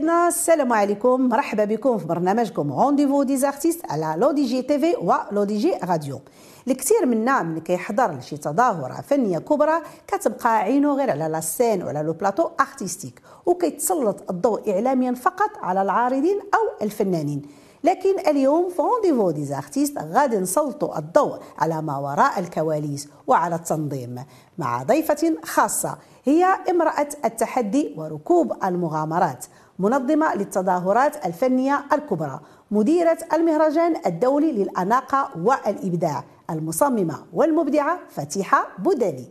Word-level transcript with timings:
أسيادنا 0.00 0.28
السلام 0.28 0.72
عليكم 0.72 1.28
مرحبا 1.28 1.64
بكم 1.64 1.98
في 1.98 2.06
برنامجكم 2.06 2.72
rendez-vous 2.72 3.22
des 3.22 3.36
artistes 3.36 3.80
على 3.90 4.14
le 4.16 4.30
DGTV 4.32 4.94
و 4.96 5.44
le 5.44 5.58
DG 5.58 5.74
radio 5.84 6.20
الكثير 6.68 7.06
منا 7.06 7.42
ملي 7.42 7.60
كيحضر 7.60 8.12
لشي 8.18 8.36
تظاهره 8.36 9.00
فنيه 9.00 9.38
كبرى 9.38 9.80
كتبقى 10.06 10.58
عينه 10.58 10.94
غير 10.94 11.10
على 11.10 11.28
la 11.28 11.40
scène 11.40 11.82
وعلى 11.82 12.02
le 12.02 12.12
plateau 12.12 12.48
artistique 12.60 13.22
وكيتسلط 13.46 14.30
الضوء 14.30 14.70
اعلاميا 14.72 15.12
فقط 15.12 15.50
على 15.62 15.82
العارضين 15.82 16.40
أو 16.54 16.84
الفنانين 16.86 17.42
لكن 17.84 18.18
اليوم 18.28 18.68
في 18.68 18.82
rendez-vous 18.82 19.30
des 19.30 19.44
artistes 19.44 19.98
غادي 19.98 20.36
نسلطوا 20.36 20.98
الضوء 20.98 21.38
على 21.58 21.82
ما 21.82 21.98
وراء 21.98 22.38
الكواليس 22.40 23.08
وعلى 23.26 23.54
التنظيم 23.54 24.24
مع 24.58 24.82
ضيفة 24.82 25.36
خاصة 25.44 25.98
هي 26.24 26.44
امرأة 26.70 27.08
التحدي 27.24 27.94
وركوب 27.96 28.64
المغامرات 28.64 29.46
منظمة 29.80 30.34
للتظاهرات 30.34 31.26
الفنية 31.26 31.84
الكبرى 31.92 32.40
مديرة 32.70 33.18
المهرجان 33.32 33.96
الدولي 34.06 34.52
للأناقة 34.52 35.30
والإبداع 35.38 36.24
المصممة 36.50 37.18
والمبدعة 37.32 37.98
فتيحة 38.08 38.68
بودالي. 38.78 39.30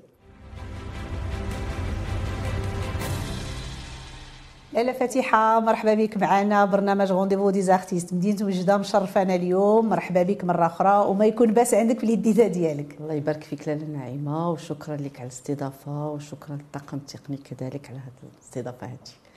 لاله 4.74 4.92
فتيحة 4.92 5.60
مرحبا 5.60 5.94
بك 5.94 6.18
معنا. 6.18 6.66
برنامج 6.66 7.12
rendez-vous 7.12 7.50
des 7.50 7.62
artistes 7.62 8.14
مدينة 8.14 8.46
وجدة 8.46 8.78
مشرفانا 8.78 9.36
اليوم. 9.36 9.90
مرحبا 9.90 10.24
بك 10.24 10.44
مرة 10.44 10.66
أخرى 10.66 11.06
وما 11.08 11.26
يكون 11.26 11.54
باس 11.54 11.74
عندك 11.74 11.98
في 12.00 12.04
الوليدة 12.04 12.48
ديالك. 12.48 12.98
الله 13.00 13.14
يبارك 13.14 13.44
فيك 13.44 13.68
لاله 13.68 13.86
نعيمة 13.86 14.52
وشكرا 14.52 14.96
لك 14.96 15.16
على 15.16 15.28
الاستضافة 15.28 16.12
وشكرا 16.12 16.56
للطاقم 16.56 16.98
التقني 16.98 17.38
كذلك 17.38 17.90
على 17.90 18.00
هذه 18.00 18.32
الاستضافة 18.34 18.88
هذه. 18.88 19.29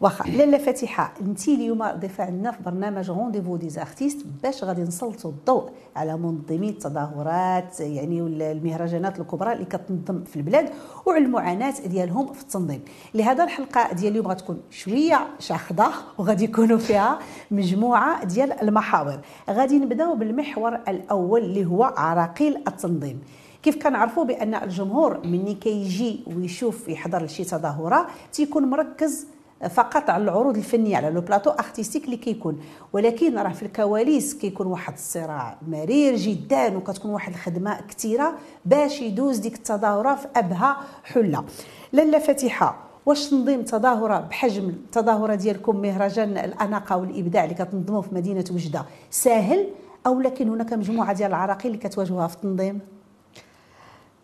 واخا 0.00 0.30
لاله 0.30 0.58
فتيحة 0.58 1.14
انت 1.20 1.48
اليوم 1.48 1.90
ضيفة 1.90 2.24
عندنا 2.24 2.50
في 2.50 2.62
برنامج 2.62 3.10
rendez-vous 3.10 3.56
des 3.56 3.68
artistes 3.68 4.26
باش 4.42 4.64
غادي 4.64 4.82
نسلطوا 4.82 5.30
الضوء 5.30 5.70
على 5.96 6.16
منظمي 6.16 6.68
التظاهرات 6.68 7.80
يعني 7.80 8.20
المهرجانات 8.20 9.20
الكبرى 9.20 9.52
اللي 9.52 9.64
كتنظم 9.64 10.24
في 10.24 10.36
البلاد 10.36 10.70
وعلى 11.06 11.24
المعاناة 11.24 11.74
ديالهم 11.86 12.32
في 12.32 12.42
التنظيم. 12.42 12.82
لهذا 13.14 13.44
الحلقة 13.44 13.92
ديال 13.92 14.12
اليوم 14.12 14.26
غتكون 14.28 14.60
شوية 14.70 15.26
شاخدة 15.38 15.86
وغادي 16.18 16.44
يكونوا 16.44 16.78
فيها 16.78 17.18
مجموعة 17.50 18.24
ديال 18.24 18.52
المحاور. 18.62 19.20
غادي 19.50 19.78
نبداو 19.78 20.14
بالمحور 20.14 20.74
الأول 20.74 21.40
اللي 21.44 21.64
هو 21.66 21.84
عراقيل 21.84 22.56
التنظيم. 22.68 23.20
كيف 23.62 23.82
كنعرفوا 23.82 24.24
بأن 24.24 24.54
الجمهور 24.54 25.26
مني 25.26 25.54
كيجي 25.54 26.24
ويشوف 26.26 26.88
يحضر 26.88 27.22
لشي 27.24 27.44
تظاهرة 27.44 28.06
تيكون 28.32 28.70
مركز 28.70 29.26
فقط 29.70 30.10
على 30.10 30.24
العروض 30.24 30.56
الفنية 30.56 30.96
على 30.96 31.10
le 31.10 31.20
plateau 31.20 31.50
artistique 31.50 32.04
اللي 32.04 32.16
كيكون. 32.16 32.60
ولكن 32.92 33.38
راه 33.38 33.52
في 33.52 33.62
الكواليس 33.62 34.34
كيكون 34.34 34.66
واحد 34.66 34.92
الصراع 34.92 35.58
مرير 35.68 36.16
جدا 36.16 36.76
وكتكون 36.76 37.10
واحد 37.10 37.32
الخدمة 37.32 37.80
كثيره 37.88 38.34
باش 38.64 39.00
يدوز 39.00 39.38
ديك 39.38 39.54
التظاهرة 39.54 40.14
في 40.14 40.26
ابهى 40.36 40.76
حلة. 41.04 41.44
لاله 41.92 42.18
فتيحة 42.18 42.76
واش 43.06 43.30
تنظيم 43.30 43.62
تظاهرة 43.62 44.18
بحجم 44.20 44.68
التظاهرة 44.68 45.34
ديالكم 45.34 45.76
مهرجان 45.76 46.38
الأناقة 46.38 46.96
والإبداع 46.96 47.44
اللي 47.44 47.54
كتنظموا 47.54 48.02
في 48.02 48.14
مدينة 48.14 48.44
وجدة؟ 48.50 48.84
ساهل 49.10 49.66
أو 50.06 50.20
لكن 50.20 50.48
هناك 50.48 50.72
مجموعة 50.72 51.12
ديال 51.12 51.28
العراقيل 51.30 51.72
اللي 51.74 51.88
كتواجهوها 51.88 52.26
في 52.26 52.34
التنظيم؟ 52.36 52.80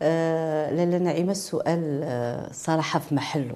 آه 0.03 0.71
لاله 0.71 0.99
نعيمة 0.99 1.33
السؤال 1.33 2.01
آه 2.05 2.53
صراحة 2.53 2.99
في 2.99 3.15
محله. 3.15 3.55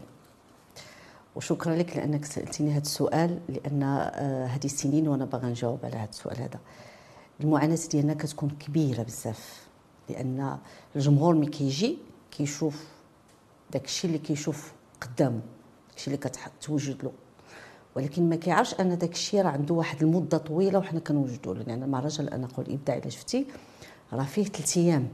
وشكرا 1.37 1.77
لك 1.77 1.97
لأنك 1.97 2.25
سألتيني 2.25 2.73
هذا 2.73 2.83
السؤال 2.83 3.41
لأن 3.49 3.83
آه، 3.83 4.47
هذه 4.47 4.65
السنين 4.65 5.09
وأنا 5.09 5.25
باغا 5.25 5.49
نجاوب 5.49 5.79
على 5.85 5.97
هذا 5.97 6.09
السؤال 6.11 6.41
هذا. 6.41 6.61
المعاناة 7.41 7.79
ديالنا 7.91 8.15
كتكون 8.15 8.51
كبيرة 8.51 9.03
بزاف 9.03 9.67
لأن 10.09 10.59
الجمهور 10.97 11.35
ملي 11.35 11.51
كيجي 11.51 11.99
كيشوف 12.31 12.89
داك 13.73 13.85
الشيء 13.85 14.09
اللي 14.09 14.19
كيشوف 14.19 14.73
قدامه 15.01 15.41
داك 15.89 15.97
الشيء 15.97 16.15
اللي 16.15 16.31
كتوجد 16.61 17.05
له. 17.05 17.13
ولكن 17.97 18.29
ما 18.29 18.37
كيعرفش 18.37 18.75
أن 18.75 18.99
داك 18.99 19.13
الشيء 19.13 19.43
راه 19.43 19.51
عنده 19.51 19.75
واحد 19.75 20.03
المدة 20.03 20.39
طويلة 20.39 20.79
وحنا 20.79 21.01
كنوجدوا 21.01 21.55
له. 21.55 21.63
لأن 21.63 21.83
المهرجان 21.83 22.29
أنا 22.29 22.47
نقول 22.47 22.67
ابداع 22.71 22.97
إلا 22.97 23.09
شفتي 23.09 23.47
راه 24.13 24.25
فيه 24.25 24.45
ثلاث 24.45 24.77
أيام. 24.77 25.09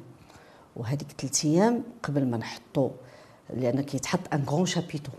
وهذيك 0.77 1.09
ثلاث 1.19 1.45
أيام 1.45 1.83
قبل 2.03 2.27
ما 2.27 2.37
نحطوا 2.37 2.91
لأن 3.51 3.81
كيتحط 3.81 4.35
ان 4.35 4.45
غون 4.45 4.67
شابيتو. 4.67 5.13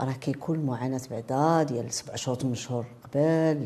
راه 0.00 0.12
كيكون 0.12 0.58
معاناة 0.58 1.00
بعدا 1.10 1.62
ديال 1.62 1.92
سبع 1.92 2.16
شهور 2.16 2.38
ثمان 2.38 2.54
شهور 2.54 2.86
قبل 3.04 3.20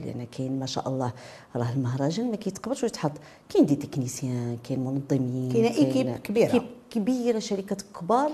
لأن 0.06 0.26
كاين 0.32 0.58
ما 0.58 0.66
شاء 0.66 0.88
الله 0.88 1.12
راه 1.56 1.72
المهرجان 1.72 2.30
ما 2.30 2.36
كيتقبلش 2.36 2.82
يتحط 2.82 3.12
كاين 3.48 3.66
دي 3.66 3.76
تكنيسيان 3.76 4.58
كاين 4.64 4.80
منظمين 4.80 5.52
كاين 5.52 5.64
ايكيب 5.64 6.16
كبيرة. 6.16 6.50
كيب 6.50 6.62
كبيرة 6.90 7.38
شركات 7.38 7.82
كبار 7.82 8.30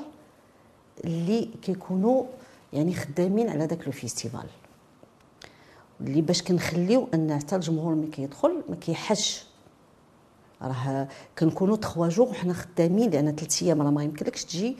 اللي 1.04 1.48
كيكونوا 1.62 2.24
يعني 2.72 2.94
خدامين 2.94 3.48
على 3.48 3.66
داك 3.66 3.86
le 3.86 3.92
festival. 3.92 4.46
اللي 6.00 6.20
باش 6.20 6.42
كنخليو 6.42 7.08
أن 7.14 7.38
حتى 7.38 7.56
الجمهور 7.56 7.94
ملي 7.94 8.06
كيدخل 8.06 8.62
ما 8.68 8.76
كيحسش. 8.76 9.44
راه 10.62 11.08
كنكونوا 11.38 11.76
trois 11.76 12.08
jours 12.08 12.30
وحنا 12.30 12.52
خدامين 12.52 13.10
لأن 13.10 13.36
ثلاث 13.36 13.62
أيام 13.62 13.82
راه 13.82 13.90
ما 13.90 14.04
يمكنلكش 14.04 14.44
تجي 14.44 14.76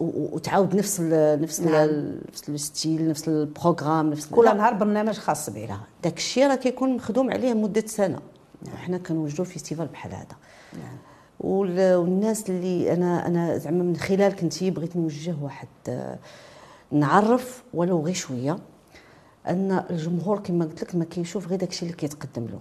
وتعاود 0.00 0.76
نفس 0.76 1.00
ال 1.00 1.42
نفس 1.42 1.60
نعم. 1.60 2.18
نفس 2.28 2.48
ال 2.48 2.58
style 2.58 3.08
نفس 3.08 3.28
ال 3.28 3.36
programme 3.36 4.10
نفس 4.10 4.26
كل 4.26 4.44
نهار 4.44 4.74
برنامج 4.74 5.14
خاص 5.14 5.50
به 5.50 5.78
داك 6.02 6.16
الشيء 6.16 6.46
راه 6.46 6.54
كيكون 6.54 6.96
مخدوم 6.96 7.30
عليه 7.30 7.54
مدة 7.54 7.84
سنة. 7.86 8.20
نعم. 8.66 8.74
وحنا 8.74 8.98
كنوجدوا 8.98 9.44
festival 9.44 9.86
بحال 9.86 10.14
هذا. 10.14 10.36
نعم. 10.72 10.96
والناس 11.40 12.50
اللي 12.50 12.92
أنا 12.92 13.26
أنا 13.26 13.58
زعما 13.58 13.84
من 13.84 13.96
خلال 13.96 14.36
كنتي 14.36 14.70
بغيت 14.70 14.96
نوجه 14.96 15.34
واحد 15.42 15.68
نعرف 16.90 17.62
ولو 17.74 18.00
غير 18.00 18.14
شوية 18.14 18.58
أن 19.46 19.84
الجمهور 19.90 20.38
كما 20.38 20.64
قلت 20.64 20.82
لك 20.82 20.94
ما 20.94 21.04
كيشوف 21.04 21.48
غير 21.48 21.58
داكشي 21.58 21.84
اللي 21.84 21.96
كيتقدم 21.96 22.46
له. 22.46 22.60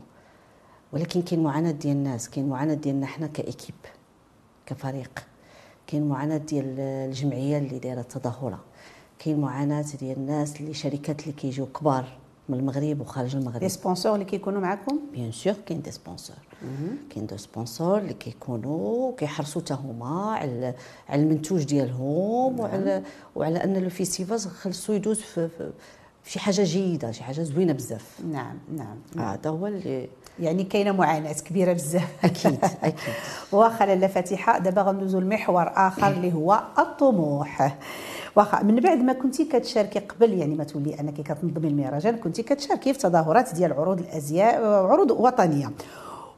ولكن 0.94 1.22
كاين 1.22 1.44
معاناة 1.44 1.72
ديال 1.72 1.97
الناس 1.97 2.29
كاين 2.29 2.50
معاناة 2.50 2.73
ديالنا 2.73 3.06
حنا 3.06 3.28
ك 3.28 3.34
équipe 3.34 3.75
كفريق. 4.66 5.31
كاين 5.91 6.09
معاناة 6.09 6.38
ديال 6.38 6.79
الجمعية 6.79 7.57
اللي 7.57 7.79
دايرة 7.79 8.02
التظاهره 8.02 8.59
كاين 9.19 9.40
معاناة 9.40 9.85
ديال 10.00 10.18
الناس 10.18 10.62
اللي 10.62 10.74
شركات 10.74 11.22
اللي 11.22 11.31
كيجيو 11.34 11.66
كبار 11.66 12.06
من 12.50 12.59
المغرب 12.59 13.02
وخارج 13.02 13.35
المغرب. 13.35 13.59
des 13.59 13.69
sponsors 13.69 14.14
اللي 14.13 14.25
كيكونوا 14.25 14.62
معكم 14.62 15.00
bien 15.12 15.31
sûr 15.31 15.53
كاين 15.53 15.81
des 15.81 15.92
sponsors 15.92 16.36
كاين 17.09 17.25
des 17.25 17.38
sponsors 17.38 17.97
اللي 17.97 18.13
كيكونوا 18.13 19.16
كيحرصوا 19.16 19.62
حتى 19.62 19.74
هما 19.74 20.35
على 20.35 20.75
على 21.09 21.22
المنتوج 21.24 21.63
ديالهم 21.63 22.56
نعم. 22.56 22.59
وعلى 22.59 23.03
وعلى 23.35 23.63
أن 23.63 23.78
le 23.78 23.90
festival 23.90 24.39
خاصو 24.39 24.94
يدوز 24.94 25.19
في, 25.19 25.48
في 25.48 25.71
شي 26.25 26.39
حاجة 26.39 26.63
جيدة 26.63 27.12
شي 27.12 27.23
حاجة 27.23 27.41
زوينة 27.41 27.73
بزاف. 27.73 28.06
نعم 28.31 28.57
نعم. 28.75 29.27
هذا 29.27 29.50
هو 29.50 29.68
اللي 29.68 30.09
يعني 30.39 30.63
كاينة 30.63 30.91
معاناة 30.91 31.33
كبيرة 31.33 31.73
بزاف. 31.73 32.25
أكيد 32.25 32.59
أكيد. 32.83 33.13
واخا 33.51 33.85
لاله 33.85 34.07
فتيحة 34.07 34.60
دابا 34.59 34.81
غندوزو 34.81 35.19
لمحور 35.19 35.71
آخر 35.75 36.07
اللي 36.07 36.33
هو 36.33 36.63
الطموح. 36.79 37.77
واخا 38.35 38.63
من 38.63 38.75
بعد 38.75 38.97
ما 38.97 39.13
كنتي 39.13 39.45
كتشاركي 39.45 40.00
قبل 40.00 40.33
يعني 40.33 40.56
ما 40.56 40.63
تولي 40.63 41.00
أنك 41.00 41.13
كتنظمي 41.13 41.68
المهرجان 41.68 42.18
كنتي 42.18 42.44
كتشاركي 42.44 42.94
في 42.94 43.00
تظاهرات 43.00 43.56
ديال 43.56 43.73
عروض 43.73 44.00
الأزياء 44.00 44.65
عروض 44.65 45.12
وطنية. 45.12 45.71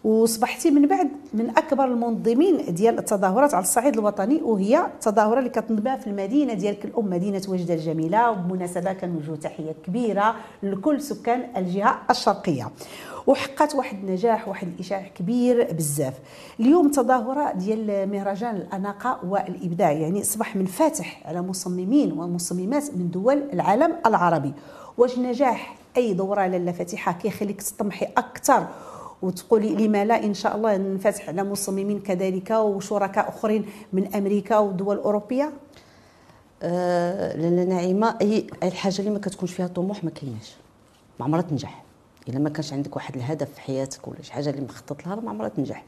وصبحتي 0.03 0.71
من 0.71 0.87
بعد 0.87 1.09
من 1.33 1.49
أكبر 1.49 1.85
المنظمين 1.85 2.73
ديال 2.73 2.99
التظاهرات 2.99 3.53
على 3.53 3.63
الصعيد 3.63 3.93
الوطني 3.93 4.41
وهي 4.41 4.85
التظاهره 4.85 5.39
اللي 5.39 5.49
كتنظمها 5.49 5.95
في 5.95 6.07
المدينة 6.07 6.53
ديالك 6.53 6.85
الأم 6.85 7.09
مدينة 7.09 7.41
وجده 7.47 7.73
الجميلة. 7.73 8.31
وبمناسبة 8.31 8.93
كنوجهوا 8.93 9.35
تحية 9.35 9.75
كبيرة 9.85 10.35
لكل 10.63 11.01
سكان 11.01 11.43
الجهة 11.57 11.99
الشرقية. 12.09 12.69
وحققت 13.27 13.75
واحد 13.75 13.97
النجاح 14.03 14.47
واحد 14.47 14.67
الاشاع 14.67 15.07
كبير 15.15 15.73
بزاف. 15.73 16.13
اليوم 16.59 16.91
تظاهرة 16.91 17.51
ديال 17.51 18.09
مهرجان 18.09 18.55
الأناقة 18.55 19.19
والإبداع 19.29 19.91
يعني 19.91 20.21
اصبح 20.21 20.55
منفتح 20.55 21.21
على 21.25 21.41
مصممين 21.41 22.11
ومصممات 22.11 22.83
من 22.95 23.11
دول 23.11 23.43
العالم 23.53 23.95
العربي. 24.05 24.53
واش 24.97 25.19
نجاح؟ 25.19 25.75
أي 25.97 26.13
دورة 26.13 26.47
لاله 26.47 26.71
فاتحة 26.71 27.11
كيخليك 27.11 27.61
تطمحي 27.61 28.05
أكثر 28.17 28.67
وتقولي 29.23 29.75
لما 29.75 30.05
لا 30.05 30.23
إن 30.23 30.33
شاء 30.33 30.55
الله 30.55 30.77
ننفتح 30.77 31.29
على 31.29 31.43
مصممين 31.43 31.99
كذلك 31.99 32.51
وشركاء 32.51 33.29
أخرين 33.29 33.65
من 33.93 34.15
أمريكا 34.15 34.57
ودول 34.57 34.97
اوروبيه 34.97 35.53
أه 36.63 37.37
لأن 37.37 37.69
نعيمة 37.69 38.17
أي 38.21 38.47
الحاجة 38.63 38.99
اللي 38.99 39.09
ما 39.09 39.19
كتكونش 39.19 39.53
فيها 39.53 39.67
طموح 39.67 40.03
ما 40.03 40.09
كايناش. 40.09 40.55
ما 41.19 41.25
عمرها 41.25 41.41
تنجح. 41.41 41.83
إلا 42.29 42.39
ما 42.39 42.49
كانش 42.49 42.73
عندك 42.73 42.95
واحد 42.95 43.15
الهدف 43.15 43.53
في 43.53 43.61
حياتك 43.61 44.07
ولا 44.07 44.21
شي 44.21 44.33
حاجة 44.33 44.49
اللي 44.49 44.61
مخطط 44.61 45.07
لها 45.07 45.15
ما 45.15 45.29
عمرها 45.29 45.49
تنجح. 45.49 45.83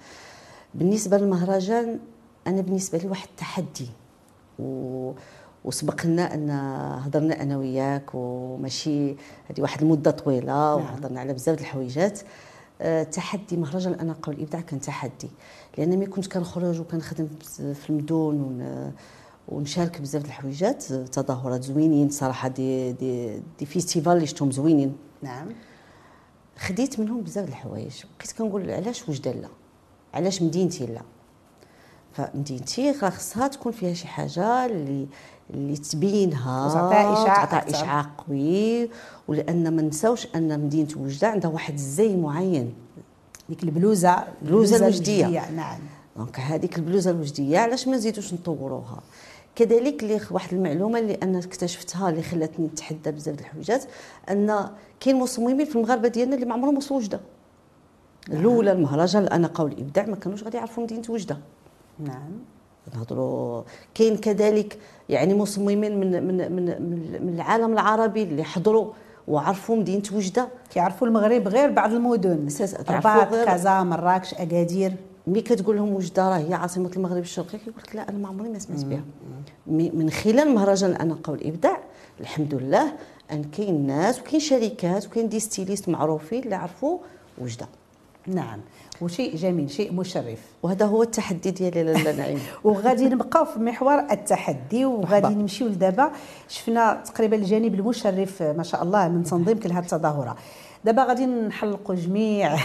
بالنسبة 0.74 1.18
للمهرجان 1.18 2.00
أنا 2.48 2.62
بالنسبة 2.62 2.98
لي 2.98 3.08
واحد 3.08 3.28
التحدي. 3.31 3.88
و 4.60 5.12
وسبق 5.66 6.06
لنا 6.06 6.34
أن 6.34 6.50
هضرنا 7.06 7.42
أنا 7.42 7.58
وياك 7.58 8.10
وماشي 8.14 9.10
هذه 9.50 9.62
واحد 9.62 9.81
المدة 9.81 10.12
طويلة 10.12 10.46
نعم. 10.46 10.81
وهضرنا 10.81 11.20
على 11.20 11.34
بزاف 11.34 11.62
الحويجات. 11.62 12.20
أه 12.20 12.26
تحدي 13.12 13.57
مهرجان 13.57 13.94
الأناقة 13.94 14.30
والإبداع 14.30 14.62
كان 14.62 14.80
تحدي. 14.80 15.30
لأن 15.77 16.00
ملي 16.00 16.06
كنت 16.06 16.27
كنخرج 16.27 16.80
وكنخدم 16.80 17.27
في 17.57 17.89
المدن 17.89 18.16
ون 18.16 18.92
ونشارك 19.48 20.01
بزاف 20.01 20.25
الحويجات 20.25 20.83
تظاهرات 20.83 21.63
زوينين 21.63 22.10
صراحة 22.10 22.48
دي 22.48 22.92
دي 22.92 23.42
دي 23.60 23.66
فيستيفال 23.66 24.13
اللي 24.13 24.27
شفتهم 24.27 24.51
زوينين. 24.51 24.98
نعم. 25.22 25.48
خديت 26.57 27.00
منهم 27.00 27.22
بزاف 27.22 27.50
الحوايج. 27.50 28.04
بقيت 28.19 28.31
كنقول 28.31 28.72
علاش 28.72 29.10
وجده 29.10 29.31
لا؟ 29.31 29.48
علاش 30.13 30.42
مدينتي 30.42 30.86
لا؟ 30.86 31.01
فمدينتي 32.13 32.92
راه 32.92 33.10
خصها 33.10 33.48
تكون 33.48 33.71
فيها 33.71 33.94
شي 33.94 34.07
حاجة 34.07 34.66
اللي 34.66 35.07
اللي 35.53 35.77
تبينها. 35.77 36.65
وتعطيها 36.65 37.13
إشعاع 37.13 37.45
تعطيها 37.45 37.75
إشعاع 37.75 38.06
قوي. 38.18 38.89
ولأن 39.27 39.75
ما 39.75 39.81
نساوش 39.81 40.27
أن 40.36 40.59
مدينة 40.59 40.89
وجدة 40.97 41.27
عندها 41.27 41.51
واحد 41.51 41.74
الزي 41.74 42.15
معين. 42.15 42.74
ديك 43.50 43.63
البلوزة. 43.63 44.24
البلوزة 44.42 44.77
الوجدية. 44.77 45.51
نعم. 45.51 45.80
دونك 46.18 46.39
هذيك 46.39 46.77
البلوزة 46.77 47.12
الوجدية 47.12 47.59
علاش 47.59 47.88
ما 47.88 47.95
نزيدوش 47.95 48.33
نطوروها؟ 48.33 49.00
كذلك 49.56 50.03
اللي 50.03 50.21
واحد 50.31 50.53
المعلومة 50.53 51.00
اللي 51.00 51.13
أنا 51.24 51.39
اكتشفتها 51.39 52.09
اللي 52.09 52.24
خلاتني 52.24 52.65
نتحدى 52.65 53.12
بزاف 53.12 53.39
الحويجات 53.39 53.83
أن 54.30 54.69
كاين 55.00 55.19
مصممين 55.19 55.65
في 55.65 55.75
المغاربة 55.75 56.07
ديالنا 56.07 56.36
اللي 56.36 56.45
ما 56.45 56.53
عمرهم 56.53 56.77
وصلوا 56.77 57.00
وجدة. 57.00 57.19
نعم. 58.30 58.39
الأولى 58.39 58.71
المهرجان 58.71 59.24
الأناقة 59.24 59.63
والإبداع 59.63 60.06
ما 60.06 60.15
كانوش 60.15 60.44
غادي 60.44 60.57
يعرفوا 60.57 60.83
مدينة 60.83 61.03
وجدة. 61.09 61.38
نعم. 62.00 62.31
نهضروا 62.94 63.64
كاين 63.96 64.18
كذلك 64.18 64.78
يعني 65.10 65.34
مصممين 65.34 66.00
من 66.00 66.28
من 66.28 66.52
من 66.52 66.66
من 67.26 67.34
العالم 67.34 67.74
العربي 67.74 68.24
اللي 68.24 68.44
حضروا 68.44 68.92
وعرفوا 69.28 69.76
مدينة 69.76 70.04
وجدة. 70.14 70.48
كيعرفوا 70.70 71.08
المغرب 71.08 71.48
غير 71.48 71.72
بعض 71.72 71.94
المدن. 71.94 72.48
رباط 72.90 73.36
كازا 73.36 73.84
مراكش 73.84 74.34
أكادير. 74.34 74.94
ملي 75.28 75.42
كتقول 75.42 75.76
لهم 75.76 75.94
وجدة 75.94 76.30
راه 76.30 76.38
هي 76.38 76.54
عاصمة 76.54 76.92
المغرب 76.96 77.22
الشرقي 77.22 77.58
كيقول 77.58 77.82
لك 77.88 77.96
لا 77.96 78.10
أنا 78.10 78.18
ما 78.18 78.28
عمري 78.28 78.50
ما 78.50 78.60
سمعت 78.60 78.86
بها. 78.86 79.04
من 79.68 80.10
خلال 80.10 80.56
مهرجان 80.56 80.92
الاناقه 80.92 81.31
والابداع 81.31 81.80
الحمد 82.20 82.54
لله 82.54 82.94
أن 83.31 83.44
كاين 83.44 83.88
ناس 83.88 84.20
وكاين 84.20 84.40
شركات 84.40 85.08
وكاين 85.08 85.30
des 85.30 85.40
stylistes 85.40 85.90
معروفين 85.90 86.44
اللي 86.44 86.56
عرفوا 86.56 86.98
وجدة. 87.38 87.68
نعم. 88.28 88.60
وشيء 89.01 89.36
جميل 89.36 89.69
شيء 89.69 89.94
مشرف. 89.94 90.39
وهذا 90.63 90.86
هو 90.86 91.03
التحدي 91.03 91.51
ديالي 91.51 91.83
لاله 91.83 92.12
نعيمة. 92.19 92.40
وغادي 92.63 93.09
نبقاو 93.09 93.45
في 93.45 93.59
محور 93.59 94.00
التحدي 94.00 94.86
وغادي 94.86 95.36
نمشيو 95.36 95.68
لدابا. 95.68 96.12
شفنا 96.47 97.03
تقريبا 97.06 97.36
الجانب 97.36 97.74
المشرف 97.75 98.42
ما 98.42 98.63
شاء 98.63 98.83
الله 98.83 99.07
من 99.07 99.24
تنظيمك 99.24 99.65
لهذه 99.65 99.83
التظاهرة. 99.83 100.36
دابا 100.86 101.03
غادي 101.03 101.25
نحلقوا 101.25 101.95
جميع 101.95 102.56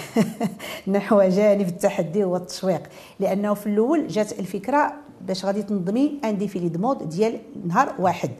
نحو 0.94 1.22
جانب 1.22 1.68
التحدي 1.68 2.24
والتشويق. 2.24 2.82
لأنه 3.20 3.54
في 3.54 3.66
الأول 3.66 4.08
جات 4.08 4.38
الفكرة 4.38 4.92
باش 5.20 5.44
غادي 5.44 5.62
تنظمي 5.62 6.20
un 6.25 6.38
défilé 6.38 6.78
mode 6.78 7.08
ديال 7.08 7.38
نهار 7.66 7.94
واحد. 7.98 8.30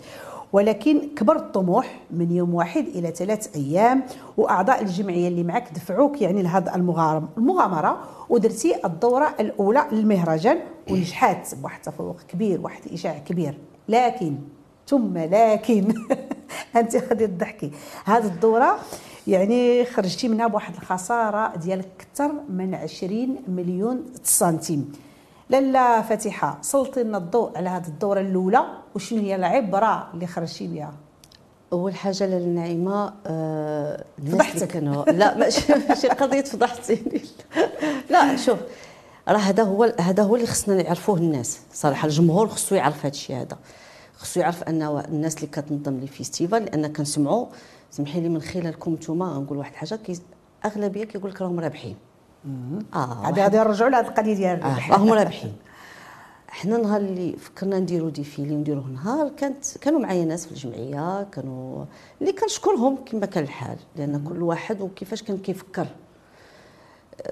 ولكن 0.52 1.08
كبر 1.17 1.37
الطموح 1.37 2.00
من 2.11 2.32
يوم 2.32 2.55
واحد 2.55 2.85
إلى 2.87 3.11
ثلاث 3.11 3.56
أيام 3.56 4.02
وأعضاء 4.37 4.82
الجمعية 4.82 5.29
اللي 5.29 5.43
معك 5.43 5.73
دفعوك 5.73 6.23
يعني 6.23 6.43
لهذا 6.43 6.75
المغامرة 7.38 7.99
ودرتي 8.29 8.75
الدورة 8.85 9.35
الأولى 9.41 9.87
للمهرجان 9.93 10.58
ونجحت 10.91 11.55
بواحد 11.55 11.76
التفوق 11.87 12.17
كبير 12.29 12.61
واحد 12.61 12.81
الاشاع 12.87 13.19
كبير. 13.19 13.58
لكن 13.88 14.35
ثم 14.87 15.19
لكن 15.19 15.94
أنت 16.76 16.97
غادي 16.97 17.26
تضحكي. 17.26 17.70
هذه 18.05 18.26
الدورة 18.26 18.79
يعني 19.26 19.85
خرجتي 19.85 20.29
منها 20.29 20.47
بواحد 20.47 20.75
الخسارة 20.75 21.56
ديال 21.56 21.85
أكثر 21.99 22.32
من 22.49 22.75
20 22.75 23.37
مليون 23.49 24.05
سنتيم. 24.23 24.93
لالا 25.50 26.02
فاتحة 26.02 26.58
سلطي 26.62 27.02
لنا 27.02 27.19
الضوء 27.19 27.58
على 27.58 27.69
هذه 27.69 27.87
الدورة 27.87 28.20
الأولى 28.20 28.64
وشنو 28.94 29.20
هي 29.20 29.35
العبرة 29.37 30.11
اللي 30.14 30.26
خرجتي 30.26 30.67
بها 30.67 30.93
أول 31.73 31.94
حاجة 31.94 32.26
لاله 32.26 32.47
نعيمه 32.47 33.12
آه 33.26 34.05
فضحتك. 34.26 34.69
كانوا 34.69 35.05
لا 35.05 35.37
ماشي 35.37 35.75
ماشي 35.88 36.08
قضية 36.08 36.43
فضحتيني 36.43 37.23
لا 38.11 38.37
شوف 38.37 38.58
راه 39.29 39.38
هذا 39.38 39.62
هو 39.62 39.94
هذا 40.00 40.23
هو 40.23 40.37
اللي 40.37 40.47
خصنا 40.47 40.82
نعرفوه 40.82 41.17
الناس. 41.17 41.61
صراحة 41.73 42.06
الجمهور 42.06 42.49
خصو 42.49 42.75
يعرف 42.75 42.99
هذا 42.99 43.08
الشيء 43.14 43.37
هذا. 43.37 43.58
خصو 44.17 44.41
يعرف 44.41 44.62
أن 44.62 44.82
الناس 44.82 45.37
اللي 45.37 45.47
كتنظم 45.47 45.99
لي 45.99 46.06
فيستيفال 46.06 46.64
لأن 46.64 46.87
كنسمعوا 46.87 47.47
سمحي 47.91 48.20
لي 48.20 48.29
من 48.29 48.43
خلالكم 48.43 48.93
نتوما 48.94 49.26
غنقول 49.26 49.58
واحد 49.58 49.73
الحاجة 49.73 49.99
أغلبية 50.64 51.05
كيقول 51.05 51.31
لك 51.31 51.43
راهم 51.43 51.61
رابحين. 51.61 51.97
آه 52.94 53.22
غادي 53.25 53.42
غادي 53.42 53.58
نرجعوا 53.58 53.90
لهذه 53.90 54.06
القضية 54.06 54.34
ديال 54.34 54.58
الربح 54.60 54.90
آه 54.90 54.92
راهم 54.92 55.12
رابحين 55.12 55.52
حنا 56.48 56.76
نهار 56.76 57.00
اللي 57.00 57.37
فكرنا 57.37 57.78
نديرو 57.78 58.08
ديفيلي 58.08 58.54
ونديروه 58.54 58.87
نهار 58.87 59.28
كانت 59.28 59.78
كانوا 59.81 60.00
معايا 60.00 60.25
ناس 60.25 60.46
في 60.46 60.52
الجمعية 60.52 61.22
كانوا 61.22 61.84
اللي 62.20 62.32
كنشكرهم 62.32 62.96
كما 63.06 63.26
كان 63.26 63.44
الحال 63.44 63.76
لأن 63.96 64.25
كل 64.25 64.42
واحد 64.42 64.81
وكيفاش 64.81 65.22
كان 65.22 65.38
كيفكر. 65.38 65.87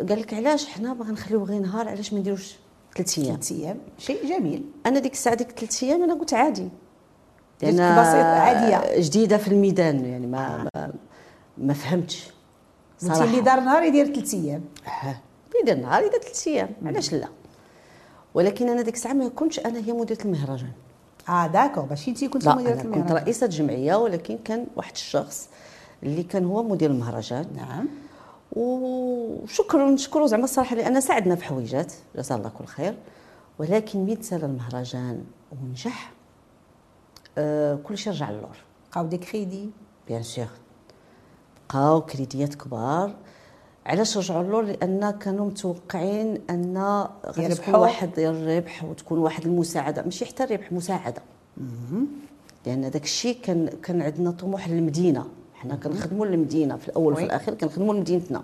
قال 0.09 0.21
لك 0.21 0.35
علاش 0.35 0.67
حنا 0.67 0.93
باغي 0.93 1.13
نخليو 1.13 1.45
غير 1.45 1.61
نهار 1.61 1.89
علاش 1.89 2.13
ما 2.13 2.19
نديروش 2.21 2.57
ثلاث 2.97 3.19
أيام؟ 3.19 3.35
ثلاث 3.35 3.53
أيام. 3.53 3.79
شيء 3.99 4.39
جميل. 4.39 4.65
أنا 4.87 4.99
ديك 4.99 5.13
الساعة 5.13 5.37
ديك 5.37 5.51
ثلاث 5.51 5.83
أيام 5.83 6.03
أنا 6.03 6.15
قلت 6.15 6.35
عادي. 6.35 6.69
لأن 7.63 7.75
بسيط 7.75 8.25
عادية. 8.25 9.01
جديدة 9.01 9.37
في 9.37 9.49
الميدان 9.49 10.05
يعني 10.05 10.27
ما 10.27 10.69
ما, 10.75 10.93
ما 11.59 11.75
فهمتش. 11.75 12.31
صراحة. 12.99 13.25
اللي 13.25 13.41
دار 13.41 13.61
نهار 13.61 13.83
يدير 13.83 14.15
ثلاث 14.15 14.35
أيام. 14.35 14.65
آه 14.87 15.17
يدير 15.63 15.77
نهار 15.77 16.03
يدير 16.03 16.21
ثلاث 16.21 16.49
أيام. 16.49 16.69
علاش 16.85 17.13
لا؟ 17.13 17.29
ولكن 18.35 18.69
أنا 18.69 18.83
ديك 18.83 18.95
الساعة 18.95 19.13
ما 19.13 19.29
كنتش 19.29 19.59
أنا 19.61 19.79
هي 19.79 19.93
مديرة 19.93 20.23
المهرجان. 20.25 20.73
آه 21.29 21.47
داكور 21.47 21.87
ماشي 21.91 22.11
أنت 22.11 22.25
كنت 22.25 22.49
مديرة 22.49 22.59
المهرجان 22.73 22.93
كنت 22.93 23.13
رئيسة 23.13 23.47
جمعية 23.47 23.95
ولكن 23.95 24.39
كان 24.39 24.67
واحد 24.77 24.93
الشخص 24.93 25.49
اللي 26.03 26.23
كان 26.23 26.45
هو 26.45 26.63
مدير 26.63 26.91
المهرجان. 26.91 27.47
نعم. 27.57 27.89
وشكرا 28.53 29.91
نشكرو 29.91 30.27
زعما 30.27 30.45
الصراحة 30.45 30.77
لأن 30.77 31.01
ساعدنا 31.01 31.35
في 31.35 31.45
حويجات. 31.45 31.93
جزاه 32.17 32.37
الله 32.37 32.49
كل 32.49 32.65
خير. 32.65 32.97
ولكن 33.59 34.05
مين 34.05 34.21
تسالى 34.21 34.47
المهرجان 34.47 35.25
ونجح. 35.53 36.13
آه 37.39 37.75
كل 37.75 37.99
شيء 37.99 38.13
رجع 38.13 38.31
للور. 38.31 38.57
بقاو 38.91 39.07
des 39.07 39.19
crédits 39.19 39.71
bien 40.09 40.23
sûr 40.23 40.47
بقاو 41.69 42.01
كريديات 42.01 42.55
كبار. 42.55 43.15
علاش 43.87 44.19
رجعوا 44.19 44.43
له؟ 44.43 44.63
لأن 44.63 45.11
كانوا 45.11 45.47
متوقعين 45.47 46.41
أن 46.51 47.07
غادي 47.27 47.55
تكون 47.55 47.75
واحد 47.75 48.19
الربح 48.19 48.85
وتكون 48.85 49.19
واحد 49.19 49.47
المساعدة. 49.47 50.03
ماشي 50.03 50.25
حتى 50.25 50.45
الربح 50.45 50.73
مساعدة. 50.73 51.23
لأن 52.67 52.91
داك 52.91 53.05
الشيء 53.05 53.39
كان 53.43 53.69
كان 53.83 54.03
عندنا 54.03 54.31
طموح 54.31 54.69
للمدينة. 54.69 55.27
حنا 55.55 55.75
كنخدموا 55.75 56.27
للمدينة 56.27 56.77
في 56.77 56.89
الأول 56.89 57.13
وفي 57.13 57.25
الاخير 57.25 57.55
كنخدموا 57.55 57.95
لمدينتنا. 57.95 58.43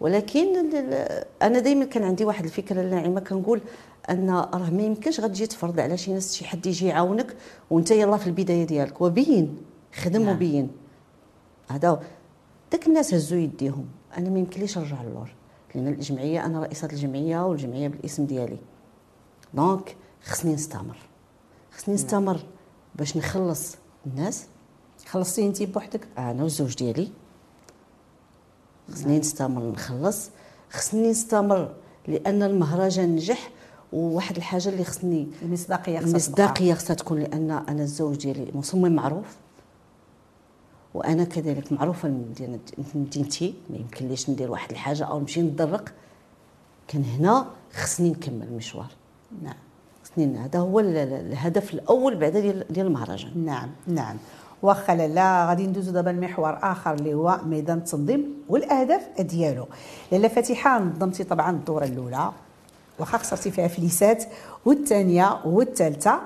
ولكن 0.00 0.46
أنا 1.42 1.58
دائما 1.58 1.84
كان 1.84 2.02
عندي 2.02 2.24
واحد 2.24 2.44
الفكرة 2.44 2.80
آ 2.80 2.86
نعيمة. 2.86 3.20
كنقول 3.20 3.60
أن 4.10 4.30
راه 4.30 4.70
ما 4.70 4.82
يمكنش 4.82 5.20
غتجي 5.20 5.46
تفرض 5.46 5.80
على 5.80 5.96
شي 5.96 6.12
ناس 6.12 6.34
شي 6.34 6.44
حد 6.44 6.66
يجي 6.66 6.86
يعاونك 6.86 7.36
وأنت 7.70 7.90
يلا 7.90 8.16
في 8.16 8.26
البداية 8.26 8.64
ديالك. 8.64 9.00
وبين 9.00 9.56
خدم 9.94 10.22
نعم. 10.22 10.36
وبين. 10.36 10.70
هذا 11.70 12.00
داك 12.74 12.86
الناس 12.86 13.14
هزوا 13.14 13.38
يديهم. 13.38 13.86
أنا 14.16 14.30
ما 14.30 14.38
يمكنليش 14.38 14.78
نرجع 14.78 15.02
للور. 15.02 15.34
لأن 15.74 15.88
الجمعية 15.88 16.46
أنا 16.46 16.60
رئيسة 16.60 16.88
الجمعية 16.92 17.46
والجمعية 17.46 17.88
بالاسم 17.88 18.26
ديالي. 18.26 18.58
donc 19.54 19.96
خصني 20.24 20.54
نستمر. 20.54 20.96
خصني 21.72 21.94
نستمر 21.94 22.40
باش 22.94 23.16
نخلص 23.16 23.76
الناس. 24.06 24.46
خلصتي 25.06 25.46
انت 25.46 25.62
بوحدك؟ 25.62 26.08
أنا 26.18 26.42
والزوج 26.42 26.74
ديالي. 26.74 27.08
خصني 28.92 29.18
نستمر 29.18 29.70
نخلص. 29.70 30.30
خصني 30.70 31.10
نستمر 31.10 31.74
لأن 32.08 32.42
المهرجان 32.42 33.14
نجح 33.14 33.50
وواحد 33.92 34.36
الحاجة 34.36 34.68
اللي 34.68 34.84
خصني 34.84 35.28
المصداقية 35.42 35.98
خصها 35.98 36.08
المصداقية 36.08 36.74
خصها 36.74 36.94
تكون 36.94 37.18
لأن 37.18 37.50
أنا 37.50 37.82
الزوج 37.82 38.16
ديالي 38.16 38.52
مصمم 38.54 38.94
معروف. 38.94 39.36
وأنا 40.94 41.24
كذلك 41.24 41.72
معروفة 41.72 42.08
من 42.08 42.50
مدينتي 42.94 43.54
ما 43.70 43.76
يمكن 43.76 44.08
ليش 44.08 44.30
ندير 44.30 44.50
واحد 44.50 44.70
الحاجة 44.70 45.04
أو 45.04 45.20
نمشي 45.20 45.42
نتدرق. 45.42 45.92
كان 46.88 47.04
هنا 47.04 47.46
خصني 47.72 48.10
نكمل 48.10 48.42
المشوار. 48.42 48.90
نعم. 49.42 49.54
خصني 50.04 50.38
هذا 50.38 50.58
هو 50.58 50.80
الهدف 50.80 51.74
الأول 51.74 52.16
بعد 52.16 52.36
ديال 52.36 52.66
ديال 52.70 52.86
المهرجان. 52.86 53.44
نعم 53.44 53.70
نعم. 53.86 54.16
واخا 54.62 54.94
لا 54.94 55.48
غادي 55.48 55.66
ندوزو 55.66 55.92
دابا 55.92 56.10
لمحور 56.10 56.58
آخر 56.62 56.94
اللي 56.94 57.14
هو 57.14 57.40
ميدان 57.46 57.78
التنظيم 57.78 58.34
والأهداف 58.48 59.20
ديالو. 59.20 59.66
لاله 60.12 60.28
فاتحة 60.28 60.78
نظمتي 60.78 61.24
طبعا 61.24 61.50
الدورة 61.50 61.84
الأولى. 61.84 62.32
واخا 62.98 63.18
خسرتي 63.18 63.50
فيها 63.50 63.68
فليسات 63.68 64.24
والثانية 64.64 65.40
والثالثة. 65.44 66.20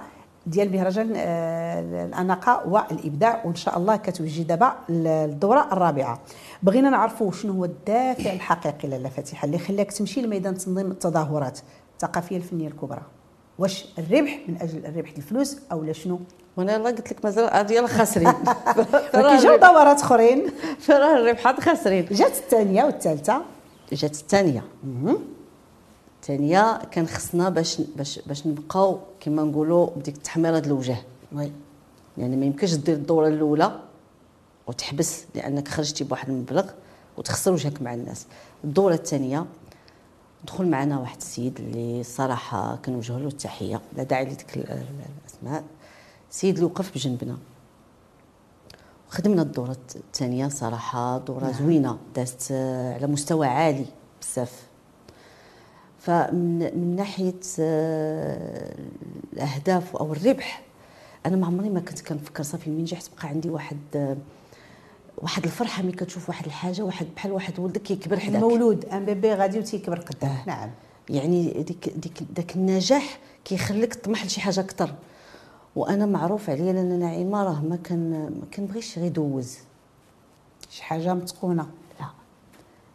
ديال 0.48 0.72
مهرجان 0.72 1.12
آه، 1.16 1.80
الأناقة 2.06 2.68
والإبداع 2.68 3.42
وإن 3.44 3.54
شاء 3.54 3.78
الله 3.78 3.96
كتوجي 3.96 4.42
دابا 4.42 4.72
الدوره 4.90 5.68
الرابعة. 5.72 6.20
بغينا 6.62 6.90
نعرفوا 6.90 7.32
شنو 7.32 7.52
هو 7.52 7.64
الدافع 7.64 8.32
الحقيقي 8.32 8.88
لاله 8.88 9.08
فاتحة 9.08 9.46
اللي 9.46 9.58
خلاك 9.58 9.92
تمشي 9.92 10.22
لميدان 10.22 10.54
تنظيم 10.54 10.90
التظاهرات 10.90 11.58
الثقافية 11.94 12.36
الفنية 12.36 12.68
الكبرى. 12.68 13.02
واش 13.58 13.86
الربح 13.98 14.38
من 14.48 14.56
أجل 14.62 14.86
الربح 14.86 15.12
الفلوس 15.16 15.58
أو 15.72 15.82
لا 15.82 15.92
شنو؟ 15.92 16.20
وأنا 16.56 16.74
يلاه 16.74 16.90
قلت 16.90 17.12
لك 17.12 17.24
مازال 17.24 17.66
ديال 17.66 17.88
خاسرين 17.88 18.32
كيجيو 19.12 19.56
دورات 19.56 20.00
أخرين. 20.00 20.46
فراه 20.78 21.18
الربحات 21.18 21.60
خاسرين. 21.60 22.06
جات 22.10 22.36
الثانية 22.36 22.84
والثالثة. 22.84 23.42
جات 23.92 24.14
الثانية. 24.14 24.64
الثانية 26.22 26.78
كان 26.90 27.06
خصنا 27.06 27.48
باش 27.48 27.80
باش 27.96 28.20
باش 28.26 28.46
نبقاو 28.46 28.98
كما 29.20 29.42
نقولوا 29.42 29.90
بديك 29.96 30.16
التحميره 30.16 30.58
الوجه. 30.58 30.96
وي. 31.32 31.52
يعني 32.18 32.36
ما 32.36 32.46
يمكنش 32.46 32.74
دير 32.74 32.94
الدورة 32.94 33.28
الأولى 33.28 33.80
وتحبس 34.66 35.24
لأنك 35.34 35.68
خرجتي 35.68 36.04
بواحد 36.04 36.28
المبلغ 36.28 36.70
وتخسر 37.16 37.52
وجهك 37.52 37.82
مع 37.82 37.94
الناس. 37.94 38.26
الدورة 38.64 38.94
الثانية 38.94 39.46
دخل 40.44 40.66
معنا 40.66 40.98
واحد 40.98 41.16
السيد 41.16 41.60
اللي 41.60 42.02
صراحة 42.02 42.76
كنوجه 42.76 43.18
له 43.18 43.28
التحية 43.28 43.80
لا 43.96 44.02
داعي 44.02 44.24
لذكر 44.24 44.60
الأسماء. 44.60 45.64
سيد 46.30 46.54
اللي 46.54 46.66
وقف 46.66 46.94
بجنبنا. 46.94 47.36
خدمنا 49.08 49.42
الدورة 49.42 49.76
الثانية 49.96 50.48
صراحة 50.48 51.18
دورة 51.18 51.44
نعم. 51.44 51.52
زوينة 51.52 51.98
دازت 52.16 52.52
على 52.94 53.06
مستوى 53.06 53.46
عالي 53.46 53.86
بزاف. 54.22 54.67
فمن 55.98 56.58
من 56.58 56.96
ناحية 56.96 57.34
آه، 57.60 58.74
الأهداف 59.32 59.96
أو 59.96 60.12
الربح 60.12 60.62
أنا 61.26 61.36
ما 61.36 61.46
عمري 61.46 61.68
ما 61.70 61.80
كنت 61.80 62.00
كنفكر 62.00 62.42
صافي 62.42 62.70
من 62.70 62.78
نجحت 62.80 63.10
بقى 63.18 63.28
عندي 63.28 63.50
واحد 63.50 63.76
آه، 63.96 64.16
واحد 65.18 65.44
الفرحة 65.44 65.82
ملي 65.82 65.92
كتشوف 65.92 66.28
واحد 66.28 66.46
الحاجة 66.46 66.82
واحد 66.82 67.06
بحال 67.16 67.32
واحد 67.32 67.58
ولدك 67.58 67.82
كيكبر 67.82 68.18
حداك. 68.20 68.40
مولود 68.42 68.84
un 68.84 69.04
bébé 69.04 69.34
غادي 69.34 69.58
وتيكبر 69.58 69.98
قدام. 70.00 70.30
آه. 70.30 70.44
نعم. 70.46 70.70
يعني 71.10 71.62
ديك 71.62 71.88
ديك 71.96 72.22
داك 72.36 72.56
النجاح 72.56 73.18
كيخليك 73.44 73.94
تطمح 73.94 74.26
لشي 74.26 74.40
حاجة 74.40 74.60
أكثر 74.60 74.94
وأنا 75.76 76.06
معروف 76.06 76.50
عليا 76.50 76.72
لأن 76.72 76.98
نعيمه 76.98 77.42
راه 77.42 77.60
ما 77.62 77.76
كان 77.76 78.10
ما 78.40 78.46
كنبغيش 78.56 78.98
غير 78.98 79.08
دوز 79.12 79.58
شي 80.70 80.82
حاجة 80.82 81.14
متقونة. 81.14 81.66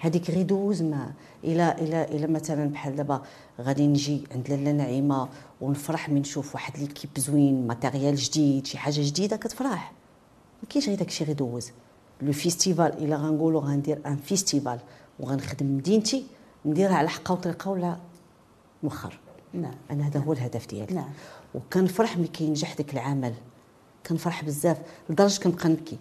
هذيك 0.04 0.32
غير 0.32 0.46
دوز 0.46 0.82
ما. 0.82 1.14
إلى 1.44 1.72
إلى 1.72 2.04
إلى 2.04 2.28
مثلا 2.28 2.70
بحال 2.70 2.96
دابا 2.96 3.22
غادي 3.62 3.88
نجي 3.88 4.24
عند 4.32 4.50
لاله 4.50 4.72
نعيمة 4.72 5.30
ونفرح 5.62 6.10
من 6.10 6.22
نشوف 6.22 6.56
واحد 6.56 6.78
l'équipe 6.78 7.10
زوين 7.18 7.68
matériel 7.68 8.16
جديد 8.16 8.66
شي 8.66 8.78
حاجة 8.78 9.02
جديدة 9.02 9.38
كتفرح. 9.38 9.92
ما 10.64 10.70
كاينش 10.70 10.88
غير 10.88 10.98
داكشي 10.98 11.24
غير 11.24 11.36
دوز. 11.36 11.72
le 12.22 12.32
festival 12.32 13.04
إلا 13.04 13.16
غنقولوا 13.16 13.62
غندير 13.62 14.02
un 14.06 14.16
festival 14.16 14.80
وغنخدم 15.20 15.78
مدينتي 15.78 16.26
نديرها 16.66 16.96
على 16.96 17.10
حقه 17.10 17.32
وطريقة 17.32 17.72
ولا 17.72 17.98
مخر 18.84 19.20
نعم 19.54 19.76
أنا 19.92 20.08
هذا 20.08 20.20
هو 20.20 20.34
الهدف 20.34 20.68
ديالي. 20.68 20.96
نعم 20.96 21.10
وكنفرح 21.56 22.18
ملي 22.18 22.28
كينجح 22.28 22.74
داك 22.74 22.94
العمل. 22.94 23.34
كنفرح 24.08 24.44
بزاف 24.44 24.78
لدرجة 25.10 25.44
كنبقى 25.44 25.70
نبكي. 25.70 25.98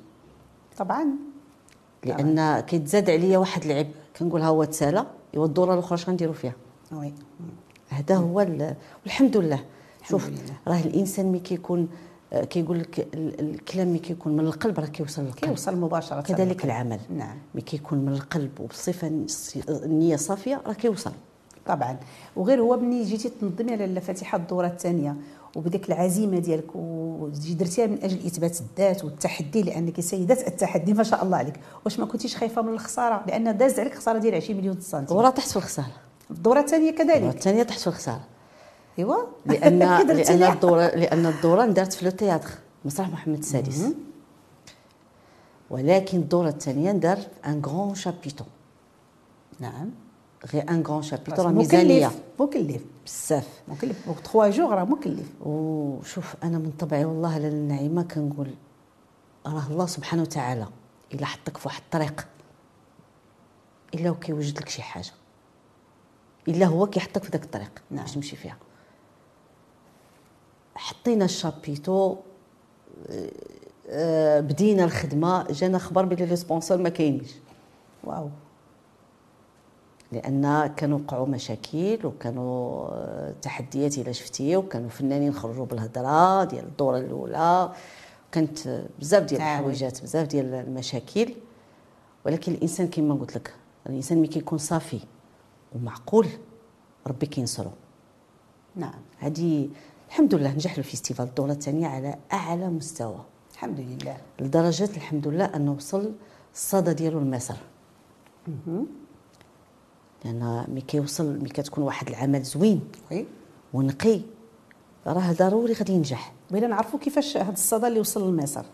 طبعا. 0.77 1.32
لأن 2.05 2.61
كيتزاد 2.61 3.11
عليا 3.11 3.39
واحد 3.39 3.65
العبء 3.65 3.89
كنقول 4.19 4.43
ها 4.43 4.49
هو 4.49 4.65
تسالى 4.65 5.07
إيوا 5.35 5.47
الدوره 5.47 5.75
الأخرى 5.75 5.95
اش 5.95 6.09
غنديروا 6.09 6.35
فيها؟ 6.35 6.55
Oui. 6.93 7.13
هذا 7.89 8.17
هو 8.17 8.47
والحمد 9.05 9.37
لله. 9.37 9.65
شوف 10.09 10.31
راه 10.69 10.81
الإنسان 10.81 11.27
ملي 11.27 11.41
كيكون 11.41 11.89
آه، 12.33 12.45
كيقول 12.45 12.81
لك 12.81 13.09
الكلام 13.15 13.89
ملي 13.89 13.99
كيكون 13.99 14.37
من 14.37 14.47
القلب 14.47 14.81
راه 14.81 14.87
كيوصل 14.87 15.23
للقلب. 15.23 15.45
كيوصل 15.45 15.77
مباشرة. 15.77 16.21
كذلك 16.21 16.65
العمل. 16.65 17.01
نعم. 17.17 17.37
ملي 17.55 17.63
كيكون 17.63 17.99
من 17.99 18.13
القلب 18.13 18.61
وبصفة 18.61 19.27
النيه 19.69 20.17
صافية 20.17 20.63
راه 20.67 20.73
كيوصل. 20.73 21.13
طبعا. 21.67 21.97
وغير 22.37 22.61
هو 22.61 22.77
ملي 22.77 23.05
جيتي 23.05 23.29
تنظمي 23.29 23.73
على 23.73 24.01
فاتحه 24.01 24.39
الدورة 24.39 24.67
الثانية 24.67 25.17
وبديك 25.57 25.89
العزيمة 25.89 26.39
ديالك 26.39 26.67
وجي 26.75 27.55
درتيها 27.55 27.87
من 27.87 27.99
أجل 28.03 28.27
إثبات 28.27 28.61
الذات 28.61 29.05
والتحدي 29.05 29.63
لأنك 29.63 30.01
سيدة 30.01 30.47
التحدي 30.47 30.95
ما 30.95 31.03
شاء 31.03 31.25
الله 31.25 31.37
عليك. 31.37 31.55
واش 31.85 31.99
ما 31.99 32.07
كنتيش 32.07 32.37
خايفة 32.37 32.63
من 32.63 32.73
الخسارة؟ 32.73 33.25
لأن 33.27 33.57
داز 33.57 33.81
عليك 33.81 33.95
خسارة 33.95 34.19
ديال 34.19 34.35
20 34.35 34.59
مليون 34.59 34.81
سنتيم 34.81 35.17
وراه 35.17 35.31
طحت 35.31 35.49
في 35.49 35.57
الخسارة. 35.57 35.93
الدورة 36.31 36.61
الثانية 36.61 36.91
كذلك. 36.91 37.17
الدورة 37.17 37.33
الثانية 37.33 37.63
طحت 37.63 37.81
في 37.81 37.87
الخسارة. 37.87 38.25
ايوا 38.99 39.17
لأن 39.47 39.79
لأن 40.19 40.43
الدوره 40.43 40.87
لأن 40.87 41.27
الدورة 41.27 41.65
ندرت 41.65 41.93
في 41.93 42.05
لو 42.05 42.11
تياتر 42.11 42.51
مسرح 42.85 43.09
محمد 43.09 43.39
السادس. 43.39 43.85
ولكن 45.71 46.19
الدورة 46.19 46.49
الثانية 46.49 46.93
ندار 46.93 47.19
ان 47.47 47.63
غران 47.67 47.95
شابيتو 47.95 48.45
نعم. 49.61 49.91
غير 50.55 50.71
ان 50.71 50.83
غران 50.83 51.03
شابيتو 51.03 51.43
راه 51.43 51.51
ميزانيه 51.51 52.11
مكلف 52.41 52.83
بزاف 53.07 53.63
مكلف 53.69 54.09
3 54.33 54.51
جوغ 54.51 54.75
راه 54.75 54.85
مكلف 54.85 55.27
وشوف 55.41 56.35
أنا 56.43 56.59
من 56.59 56.71
طبعي 56.71 57.05
والله 57.05 57.39
للنعيمه 57.39 58.03
كنقول 58.03 58.55
راه 59.47 59.67
الله 59.71 59.87
سبحانه 59.87 60.23
وتعالى 60.23 60.67
إلا 61.15 61.27
حطك 61.27 61.57
في 61.57 61.69
واحد 61.69 61.83
الطريق 61.83 62.27
إلا 63.95 64.11
وكيوجد 64.11 64.59
لك 64.59 64.69
شي 64.69 64.83
حاجة. 64.83 65.13
إلا 66.49 66.67
هو 66.67 66.87
كيحطك 66.87 67.25
في 67.25 67.31
ذاك 67.31 67.45
الطريق 67.45 67.83
نعم. 67.91 68.05
باش 68.05 68.15
تمشي 68.15 68.37
فيها. 68.37 68.57
حطينا 70.75 71.25
ال 71.25 71.34
chapiteau 71.34 72.17
آه، 73.89 74.41
بدينا 74.41 74.85
الخدمة 74.85 75.47
جانا 75.51 75.79
خبر 75.79 76.05
بلي 76.05 76.27
les 76.27 76.37
sponsors 76.37 76.79
ما 76.79 76.89
كاينيش 76.89 77.31
واو. 78.05 78.31
لأن 80.13 80.67
كانوا 80.77 80.99
وقعوا 80.99 81.27
مشاكل 81.27 81.99
وكانوا 82.05 82.87
آه، 82.91 83.35
تحديات 83.43 83.99
إلا 83.99 84.13
شفتي 84.13 84.57
وكانوا 84.57 84.89
فنانين 84.89 85.33
خرجوا 85.33 85.67
بالهضرة 85.67 86.45
ديال 86.45 86.65
الدورة 86.65 86.99
الأولى. 86.99 87.73
كانت 88.33 88.85
بزاف 89.01 89.23
ديال. 89.23 89.41
الحويجات 89.41 90.03
بزاف 90.03 90.27
ديال 90.27 90.55
المشاكل. 90.55 91.35
ولكن 92.27 92.53
الإنسان 92.53 92.89
كما 92.89 93.15
قلت 93.15 93.37
لك 93.37 93.55
الإنسان 93.87 94.19
ملي 94.19 94.29
كيكون 94.29 94.59
صافي 94.59 95.01
ومعقول 95.75 96.27
ربي 97.07 97.27
كينصرو. 97.27 97.71
نعم. 98.77 99.01
هذه 99.19 99.69
الحمد 100.09 100.35
لله 100.35 100.53
نجح 100.53 100.79
ال 100.79 100.84
festival 100.84 101.27
الدورة 101.27 101.53
الثانية 101.53 101.87
على 101.87 102.15
أعلى 102.33 102.69
مستوى. 102.69 103.21
الحمد 103.53 103.81
لله. 103.81 104.17
لدرجة 104.41 104.91
الحمد 104.97 105.29
لله 105.29 105.45
انه 105.45 105.73
وصل 105.73 106.13
الصدى 106.55 106.95
ديالو 106.95 107.21
لمصر 107.21 107.57
لأن 110.25 110.65
ملي 110.69 110.81
كيوصل 110.81 111.39
ملي 111.39 111.49
كتكون 111.49 111.85
واحد 111.85 112.09
العمل 112.09 112.43
زوين 112.43 112.81
oui 113.11 113.27
ونقي 113.73 114.21
راه 115.07 115.33
ضروري 115.33 115.73
غادي 115.73 115.93
ينجح. 115.93 116.33
بغينا 116.51 116.67
نعرفوا 116.67 116.99
كيفاش 116.99 117.37
هذا 117.37 117.53
الصدى 117.53 117.87
اللي 117.87 118.01
وصل 118.01 118.29
لمصر 118.35 118.65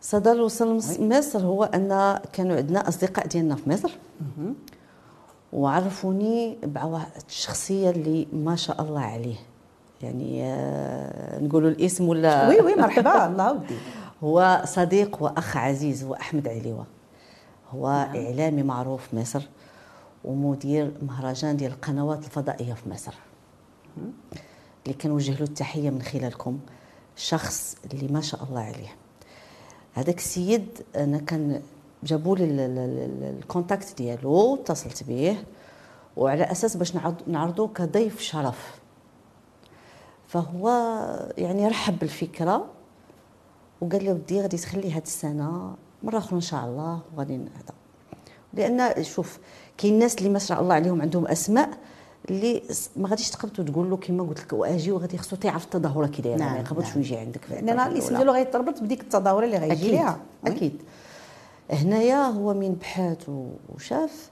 الصدى 0.00 0.30
اللي 0.32 0.42
وصل 0.42 0.80
لمصر 1.00 1.40
هو 1.40 1.64
أن 1.64 2.18
كانوا 2.32 2.56
عندنا 2.56 2.88
أصدقاء 2.88 3.26
ديالنا 3.26 3.54
في 3.54 3.70
مصر. 3.70 3.90
وعرفوني 5.52 6.58
بواحد 6.62 7.10
الشخصية 7.28 7.90
اللي 7.90 8.26
ما 8.32 8.56
شاء 8.56 8.82
الله 8.82 9.00
عليه. 9.00 9.36
يعني 10.02 10.44
آه 10.44 11.38
نقولوا 11.40 11.70
الاسم 11.70 12.08
ولا 12.08 12.48
وي 12.48 12.60
وي 12.60 12.74
مرحبا 12.74 13.26
الله 13.26 13.52
ودي 13.52 13.76
هو 14.22 14.62
صديق 14.64 15.22
وأخ 15.22 15.56
عزيز 15.56 16.04
هو 16.04 16.14
أحمد 16.14 16.48
عليوة. 16.48 16.86
هو 17.70 17.88
نعم. 17.88 18.16
إعلامي 18.16 18.62
معروف 18.62 19.08
في 19.08 19.16
مصر. 19.16 19.42
ومدير 20.24 20.92
مهرجان 21.02 21.56
ديال 21.56 21.72
القنوات 21.72 22.24
الفضائية 22.24 22.74
في 22.74 22.88
مصر. 22.90 23.14
اللي 24.86 24.98
كنوجه 25.00 25.32
له 25.32 25.44
التحية 25.44 25.90
من 25.90 26.02
خلالكم 26.02 26.58
شخص 27.16 27.76
اللي 27.92 28.08
ما 28.12 28.20
شاء 28.20 28.44
الله 28.44 28.60
عليه. 28.60 28.96
هذاك 29.94 30.18
السيد 30.18 30.66
أنا 30.96 31.18
كان 31.18 31.62
جابوا 32.02 32.36
لي 32.36 32.44
الكونتاكت 33.30 33.98
ديالو 33.98 34.54
اتصلت 34.54 35.04
به 35.04 35.36
وعلى 36.16 36.42
أساس 36.42 36.76
باش 36.76 36.92
نعرضوه 37.26 37.68
كضيف 37.68 38.20
شرف. 38.20 38.80
فهو 40.26 40.68
يعني 41.38 41.68
رحب 41.68 41.98
بالفكرة 41.98 42.66
وقال 43.80 44.04
لي 44.04 44.12
ودي 44.12 44.40
غادي 44.40 44.56
تخلي 44.56 44.92
هاد 44.92 45.02
السنة 45.02 45.76
مرة 46.02 46.18
أخرى 46.18 46.36
إن 46.36 46.40
شاء 46.40 46.64
الله 46.64 47.00
وغادي 47.14 47.34
هذا 47.34 47.74
لأن 48.52 49.04
شوف 49.04 49.38
كاين 49.78 49.98
ناس 49.98 50.18
اللي 50.18 50.28
ما 50.28 50.38
شاء 50.38 50.60
الله 50.60 50.74
عليهم 50.74 51.02
عندهم 51.02 51.26
أسماء 51.26 51.70
اللي 52.30 52.62
ما 52.96 53.08
غاديش 53.08 53.30
تقبط 53.30 53.58
وتقول 53.58 53.90
له 53.90 53.96
كما 53.96 54.22
قلت 54.22 54.40
لك 54.40 54.52
وأجي 54.52 54.92
وغادي 54.92 55.18
خصو 55.18 55.36
تيعرف 55.36 55.64
التظاهره 55.64 56.06
كي 56.06 56.22
دايره 56.22 56.38
نعم 56.38 56.52
ما 56.52 56.60
يقبطش 56.60 56.86
نعم. 56.86 56.96
ويجي 56.96 57.16
عندك 57.16 57.40
لأن 57.50 57.80
الاسم 57.80 58.16
ديالو 58.16 58.32
غيتربط 58.32 58.80
بديك 58.80 59.00
التظاهره 59.00 59.44
اللي 59.44 59.58
غيجي 59.58 59.90
ليها. 59.90 60.20
أكيد. 60.46 60.82
هنايا 61.70 62.22
هو 62.22 62.54
من 62.54 62.74
بحث 62.74 63.30
وشاف. 63.74 64.30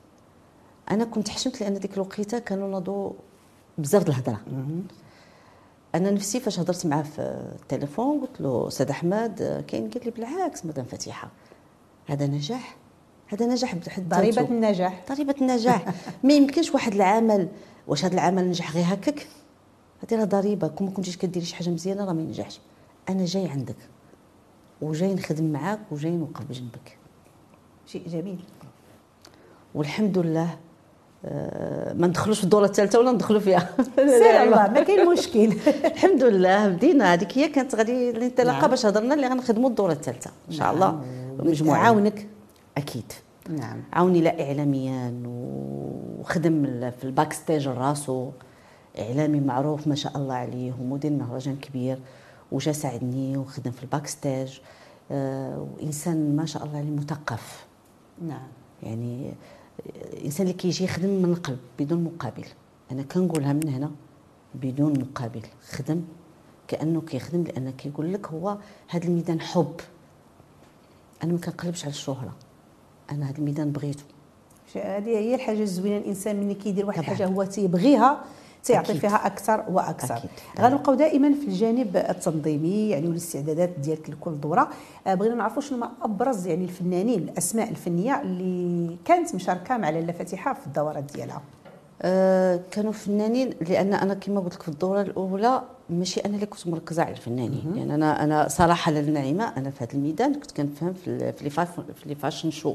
أنا 0.90 1.04
كنت 1.04 1.28
حشمت 1.28 1.60
لأن 1.60 1.78
ديك 1.78 1.94
الوقيتة 1.94 2.38
كانوا 2.38 2.68
ناضوا 2.68 3.12
بزاف 3.78 4.08
الهضرة. 4.08 4.40
أنا 5.94 6.10
نفسي 6.10 6.40
فاش 6.40 6.60
هضرت 6.60 6.86
معاه 6.86 7.02
في 7.02 7.20
التليفون 7.62 8.20
قلت 8.20 8.40
له 8.40 8.68
أستاذ 8.68 8.90
أحمد 8.90 9.64
كاين 9.68 9.90
قال 9.90 10.04
لي 10.04 10.10
بالعكس 10.10 10.66
مدام 10.66 10.84
فتيحه 10.84 11.28
هذا 12.06 12.26
نجاح 12.26 12.76
هذا 13.28 13.46
نجاح 13.46 13.74
بحد 13.74 14.08
ضريبة 14.08 14.42
النجاح. 14.42 15.04
ضريبة 15.12 15.34
النجاح. 15.40 15.84
ما 16.24 16.32
يمكنش 16.32 16.74
واحد 16.74 16.94
العمل 16.94 17.48
واش 17.86 18.04
هذا 18.04 18.14
العمل 18.14 18.48
نجح 18.48 18.74
غير 18.74 18.84
هكاك؟ 18.88 19.26
هذه 20.02 20.18
راه 20.20 20.24
ضريبة. 20.24 20.68
كون 20.68 20.86
ما 20.86 20.92
كنتيش 20.92 21.16
كديري 21.16 21.46
شي 21.46 21.56
حاجة 21.56 21.70
مزيانة 21.70 22.04
راه 22.04 22.12
ما 22.12 22.20
ينجحش. 22.20 22.60
أنا 23.08 23.24
جاي 23.24 23.48
عندك 23.48 23.76
وجاي 24.82 25.14
نخدم 25.14 25.52
معاك 25.52 25.80
وجاي 25.90 26.10
نوقف 26.10 26.44
بجنبك. 26.44 26.98
شيء 27.86 28.08
جميل. 28.08 28.38
والحمد 29.74 30.18
لله 30.18 30.56
آه، 31.24 31.92
ما 31.92 32.06
ندخلوش 32.06 32.38
في 32.38 32.44
الدورة 32.44 32.64
الثالثة 32.64 32.98
ولا 32.98 33.12
ندخلوا 33.12 33.40
فيها. 33.40 33.70
سير 33.96 34.42
الله 34.42 34.68
ما 34.68 34.82
كاين 34.82 35.08
مشكل. 35.08 35.52
الحمد 35.94 36.24
لله 36.24 36.68
بدينا. 36.68 37.14
هذيك 37.14 37.38
هي 37.38 37.48
كانت 37.48 37.74
غادي 37.74 38.10
الانطلاقه 38.10 38.60
نعم. 38.60 38.70
باش 38.70 38.86
هضرنا 38.86 39.14
اللي 39.14 39.26
غنخدموا 39.26 39.68
الدورة 39.68 39.92
الثالثة. 39.92 40.30
إن 40.48 40.52
شاء 40.52 40.74
الله. 40.74 40.90
نعم. 40.90 41.46
مجموعة. 41.46 41.78
عاونك 41.78 42.26
أكيد. 42.76 43.12
نعم. 43.48 43.82
عاوني 43.92 44.20
لا 44.20 44.48
اعلاميا 44.48 45.22
وخدم 45.26 46.90
في 46.90 47.04
ال 47.04 47.32
backstage 47.32 47.68
راسو 47.68 48.30
إعلامي 48.98 49.40
معروف 49.40 49.86
ما 49.86 49.94
شاء 49.94 50.16
الله 50.16 50.34
عليه 50.34 50.72
ومدير 50.80 51.12
مهرجان 51.12 51.56
كبير 51.56 51.98
وجا 52.52 52.72
ساعدني 52.72 53.36
وخدم 53.36 53.70
في 53.70 53.82
ال 53.82 54.06
backstage 54.06 54.58
آه 55.10 55.68
وإنسان 55.76 56.36
ما 56.36 56.46
شاء 56.46 56.64
الله 56.64 56.78
عليه 56.78 56.90
مثقف. 56.90 57.66
نعم. 58.22 58.48
يعني 58.82 59.34
الانسان 60.12 60.46
اللي 60.46 60.58
كيجي 60.58 60.84
يخدم 60.84 61.08
من 61.08 61.24
القلب 61.24 61.58
بدون 61.78 62.04
مقابل. 62.04 62.44
أنا 62.92 63.02
كنقولها 63.02 63.52
من 63.52 63.68
هنا 63.68 63.90
بدون 64.54 65.00
مقابل. 65.00 65.42
خدم 65.70 66.02
كأنه 66.68 67.00
كيخدم 67.00 67.42
لأن 67.42 67.70
كيقول 67.70 68.12
لك 68.12 68.26
هو 68.26 68.58
هذا 68.88 69.04
الميدان 69.04 69.40
حب. 69.40 69.80
أنا 71.24 71.32
ما 71.32 71.38
كنقلبش 71.38 71.84
على 71.84 71.92
الشهرة. 71.92 72.34
أنا 73.10 73.30
هذا 73.30 73.38
الميدان 73.38 73.72
بغيته. 73.72 74.04
هذه 74.74 75.08
هي 75.08 75.34
الحاجة 75.34 75.62
الزوينة 75.62 75.96
الإنسان 75.96 76.36
ملي 76.36 76.54
كيدير 76.54 76.86
واحد 76.86 76.98
الحاجة 76.98 77.26
هو 77.26 77.44
تيبغيها 77.44 78.20
تيعطي 78.64 78.94
فيها 78.94 79.26
أكثر 79.26 79.64
وأكثر. 79.68 80.20
غنبقاو 80.60 80.94
دائما 80.94 81.34
في 81.34 81.46
الجانب 81.46 81.96
التنظيمي 81.96 82.88
يعني 82.88 83.08
والاستعدادات 83.08 83.68
ديالك 83.68 84.10
لكل 84.10 84.40
دورة. 84.40 84.68
آه، 85.06 85.14
بغينا 85.14 85.34
نعرفوا 85.34 85.62
شنو 85.62 85.86
أبرز 86.02 86.46
يعني 86.46 86.64
الفنانين 86.64 87.18
الأسماء 87.18 87.70
الفنية 87.70 88.22
اللي 88.22 88.96
كانت 89.04 89.34
مشاركة 89.34 89.76
مع 89.76 89.90
لاله 89.90 90.12
فاتحة 90.12 90.54
في 90.54 90.66
الدورات 90.66 91.04
ديالها. 91.14 91.42
كانوا 92.70 92.92
فنانين 92.92 93.50
لأن 93.68 93.94
أنا 93.94 94.14
كما 94.14 94.40
قلت 94.40 94.54
لك 94.54 94.62
في 94.62 94.68
الدورة 94.68 95.02
الأولى 95.02 95.62
ماشي 95.90 96.20
أنا 96.20 96.34
اللي 96.34 96.46
كنت 96.46 96.66
مركزة 96.66 97.02
على 97.02 97.12
الفنانين. 97.12 97.72
يعني 97.76 97.94
أنا 97.94 98.24
أنا 98.24 98.48
صراحة 98.48 98.92
للنعيمة 98.92 99.44
أنا 99.56 99.70
في 99.70 99.84
هذا 99.84 99.92
الميدان 99.94 100.34
كنت 100.34 100.50
كنفهم 100.50 100.92
في 100.92 101.32
في 102.04 102.14
fashion 102.14 102.50
show 102.50 102.74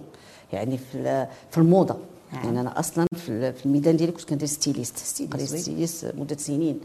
يعني 0.54 0.78
في 0.78 1.28
في 1.52 1.58
الموضة. 1.58 1.98
نعم. 2.34 2.46
يعني 2.46 2.62
أنا 2.62 2.80
أصلا 2.80 3.06
في 3.16 3.66
الميدان 3.66 3.98
ديالي 3.98 4.12
كنت 4.12 4.30
كندير 4.30 4.48
styliste 4.48 4.98
styliste, 4.98 5.56
styliste 5.56 6.14
مدة 6.18 6.38
سنين. 6.38 6.80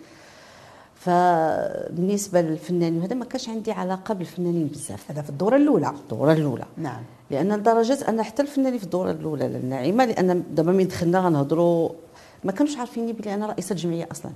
فبالنسبة 0.94 2.40
للفنانين 2.40 3.03
هذا 3.03 3.14
ما 3.14 3.25
كانش 3.25 3.49
عندي 3.49 3.72
علاقة 3.72 4.14
بالفنانين 4.14 4.66
بزاف. 4.66 5.11
هذا 5.11 5.22
في 5.22 5.31
الدورة 5.31 5.57
الأولى. 5.57 5.88
الدورة 5.88 6.33
الأولى. 6.33 6.64
نعم. 6.77 7.03
لأن 7.31 7.53
لدرجه 7.53 7.99
ان 8.09 8.22
حتى 8.22 8.42
الفنانين 8.42 8.79
في 8.79 8.85
الدورة 8.85 9.11
الأولى 9.11 9.49
للنعيمة 9.49 10.05
لأن 10.05 10.42
دابا 10.55 10.72
من 10.72 10.88
دخلنا 10.88 11.20
غنهضروا 11.20 11.90
ما 12.44 12.53
كانوش 12.53 12.77
عارفيني 12.77 13.12
بلي 13.12 13.35
أنا 13.35 13.46
رئيسة 13.46 13.75
جمعية 13.75 14.09
أصلا. 14.11 14.33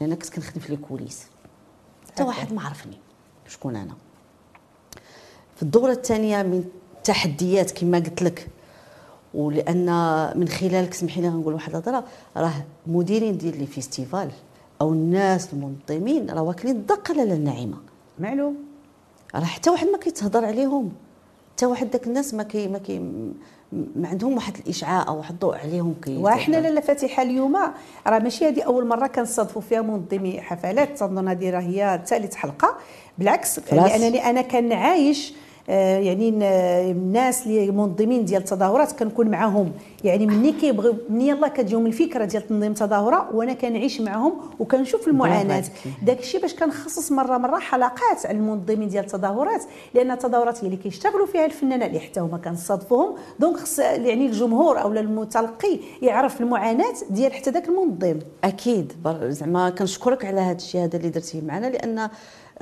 لأن 0.00 0.14
كنت 0.14 0.28
كنخدم 0.30 0.60
في 0.60 0.70
ال 0.70 0.76
coulisses 0.76 1.26
حتى 2.06 2.22
واحد 2.22 2.52
ما 2.52 2.62
عرفني 2.62 2.98
شكون 3.48 3.76
أنا. 3.76 3.94
في 5.56 5.62
الدورة 5.62 5.92
الثانية 5.92 6.42
من 6.42 6.64
التحديات 6.96 7.70
كما 7.70 7.98
قلت 7.98 8.22
لك 8.22 8.48
ولأن 9.34 9.86
من 10.38 10.48
خلالك 10.48 10.94
سمحي 10.94 11.20
لي 11.20 11.28
غنقول 11.28 11.54
واحد 11.54 11.70
الهضرة 11.70 12.04
راه 12.36 12.64
مديرين 12.86 13.38
ديال 13.38 13.58
les 13.58 13.66
festivals 13.66 14.30
أو 14.80 14.92
الناس 14.92 15.52
المنظمين 15.52 16.30
راه 16.30 16.42
واكلين 16.42 16.76
الدقة 16.76 17.14
لاله 17.14 17.34
النعيمة. 17.34 17.76
معلوم. 18.18 18.56
راه 19.34 19.44
حتى 19.44 19.70
واحد 19.70 19.86
ما 19.86 19.98
كيتهضر 19.98 20.44
عليهم. 20.44 20.92
حتى 21.56 21.66
واحد 21.66 21.90
داك 21.90 22.06
الناس 22.06 22.34
ما 22.34 22.42
كي 22.42 22.68
ما 22.68 22.78
كي 22.78 22.98
ما 23.72 24.08
عندهم 24.08 24.34
واحد 24.34 24.56
الإشعاع 24.56 25.08
أو 25.08 25.18
واحد 25.18 25.32
الضوء 25.32 25.56
عليهم 25.56 25.94
كي 26.04 26.16
وحنا 26.16 26.56
لاله 26.56 26.80
فاتحه 26.80 27.22
اليوم 27.22 27.56
راه 28.06 28.18
ماشي 28.18 28.48
هذه 28.48 28.62
أول 28.62 28.86
مرة 28.86 29.06
كنصادفوا 29.06 29.62
فيها 29.62 29.82
منظمي 29.82 30.40
حفلات 30.40 30.98
تنظن 30.98 31.28
هذه 31.28 31.50
راه 31.50 31.60
هي 31.60 32.00
ثالث 32.06 32.34
حلقة. 32.34 32.76
بالعكس 33.18 33.60
لأنني 33.72 34.30
أنا 34.30 34.42
كنعايش 34.42 35.32
يعني 35.68 36.28
الناس 36.90 37.46
اللي 37.46 37.70
منظمين 37.70 38.24
ديال 38.24 38.40
التظاهرات 38.40 38.92
كنكون 38.92 39.28
معاهم. 39.28 39.72
يعني 40.04 40.26
مني 40.26 40.52
كيبغيو 40.52 40.94
مني 41.10 41.28
يلاه 41.28 41.48
كتجيهم 41.48 41.86
الفكرة 41.86 42.24
ديال 42.24 42.46
تنظيم 42.46 42.72
تظاهرة 42.72 43.28
وأنا 43.34 43.52
كنعيش 43.52 44.00
معاهم 44.00 44.32
وكنشوف 44.58 45.08
المعاناة. 45.08 45.64
داك 46.02 46.20
الشيء 46.20 46.40
باش 46.40 46.54
كنخصص 46.54 47.12
مرة 47.12 47.38
مرة 47.38 47.58
حلقات 47.58 48.26
على 48.26 48.38
المنظمين 48.38 48.88
ديال 48.88 49.04
التظاهرات 49.04 49.62
لأن 49.94 50.10
التظاهرات 50.10 50.58
هي 50.64 50.66
اللي 50.66 50.76
كيشتغلوا 50.76 51.26
فيها 51.26 51.44
الفنانة 51.44 51.86
اللي 51.86 52.00
حتى 52.00 52.20
هما 52.20 52.38
كنصادفوهم. 52.38 53.14
دونك 53.40 53.56
خص 53.56 53.78
يعني 53.78 54.26
الجمهور 54.26 54.82
أو 54.82 54.92
المتلقي 54.92 55.78
يعرف 56.02 56.40
المعاناة 56.40 56.94
ديال 57.10 57.32
حتى 57.32 57.50
ذاك 57.50 57.68
المنظم. 57.68 58.18
أكيد. 58.44 58.92
زعما 59.22 59.70
كنشكرك 59.70 60.24
على 60.24 60.40
هذا 60.40 60.56
الشيء 60.56 60.84
هذا 60.84 60.96
اللي 60.96 61.08
درتيه 61.08 61.40
معنا 61.40 61.66
لأن 61.66 62.08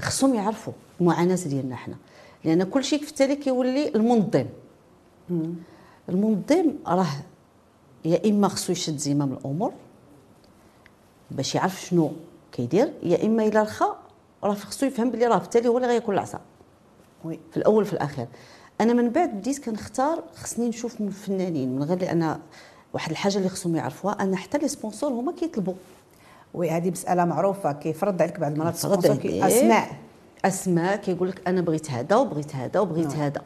خصهم 0.00 0.34
يعرفوا 0.34 0.72
المعاناة 1.00 1.38
ديالنا 1.46 1.76
حنا. 1.76 1.94
لأن 2.44 2.64
كل 2.64 2.84
شيء 2.84 3.02
في 3.02 3.08
التالي 3.10 3.36
كيولي 3.36 3.88
المنظم. 3.88 4.46
المنظم 6.08 6.72
راه 6.86 7.06
يا 8.04 8.30
إما 8.30 8.48
خصو 8.48 8.72
يشد 8.72 8.98
زمام 8.98 9.32
الأمور 9.32 9.72
باش 11.30 11.54
يعرف 11.54 11.82
شنو 11.82 12.12
كيدير 12.52 12.92
يا 13.02 13.26
إما 13.26 13.46
إلى 13.46 13.62
رخا 13.62 13.98
راه 14.44 14.54
خصو 14.54 14.86
يفهم 14.86 15.10
بلي 15.10 15.26
راه 15.26 15.38
في 15.38 15.44
التالي 15.44 15.68
هو 15.68 15.76
اللي 15.76 15.88
غياكل 15.88 16.12
العصا. 16.12 16.40
oui. 17.24 17.38
في 17.50 17.56
الأول 17.56 17.84
في 17.84 17.92
الأخير. 17.92 18.26
أنا 18.80 18.92
من 18.92 19.10
بعد 19.10 19.30
بديت 19.30 19.64
كنختار 19.64 20.22
خصني 20.34 20.68
نشوف 20.68 21.00
من 21.00 21.08
الفنانين 21.08 21.76
من 21.76 21.82
غير 21.82 21.98
لأن 21.98 22.38
واحد 22.94 23.10
الحاجة 23.10 23.38
اللي 23.38 23.48
خصهم 23.48 23.76
يعرفوها 23.76 24.22
أن 24.22 24.36
حتى 24.36 24.58
les 24.58 24.68
sponsors 24.68 25.12
هما 25.12 25.32
كيطلبوا. 25.32 25.74
oui 26.54 26.70
هذه 26.70 26.90
مسألة 26.90 27.24
معروفة 27.24 27.72
كيفرض 27.72 28.22
عليك 28.22 28.40
بعض 28.40 28.52
المرات 28.52 28.76
sponsor 28.76 29.16
أسماء. 29.46 29.96
أسماء 30.44 30.96
كيقول 30.96 31.28
لك 31.28 31.48
أنا 31.48 31.60
بغيت 31.60 31.90
هذا 31.90 32.16
وبغيت 32.16 32.56
هذا 32.56 32.80
وبغيت 32.80 33.06
نعم. 33.06 33.20
هذا. 33.20 33.42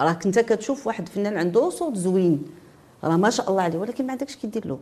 راك 0.00 0.26
أنت 0.26 0.38
كتشوف 0.38 0.86
واحد 0.86 1.08
فنان 1.08 1.36
عنده 1.36 1.70
صوت 1.70 1.96
زوين. 1.96 2.44
راه 3.04 3.16
ما 3.16 3.30
شاء 3.30 3.50
الله 3.50 3.62
عليه 3.62 3.78
ولكن 3.78 4.06
ما 4.06 4.12
عندكش 4.12 4.36
كيدير 4.36 4.66
له. 4.66 4.78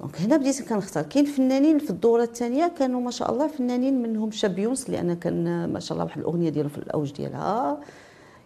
donc 0.00 0.20
هنا 0.20 0.36
بديت 0.36 0.68
كنختار. 0.68 1.04
كاين 1.04 1.24
فنانين 1.24 1.78
في 1.78 1.90
الدورة 1.90 2.22
الثانية 2.22 2.72
كانوا 2.78 3.00
ما 3.00 3.10
شاء 3.10 3.32
الله 3.32 3.46
فنانين 3.46 4.02
منهم 4.02 4.30
شاب 4.30 4.58
يونس 4.58 4.90
لأن 4.90 5.14
كان 5.14 5.72
ما 5.72 5.80
شاء 5.80 5.92
الله 5.92 6.04
واحد 6.04 6.18
الأغنية 6.18 6.48
ديالو 6.48 6.68
في 6.68 6.78
الأوج 6.78 7.12
ديالها. 7.12 7.78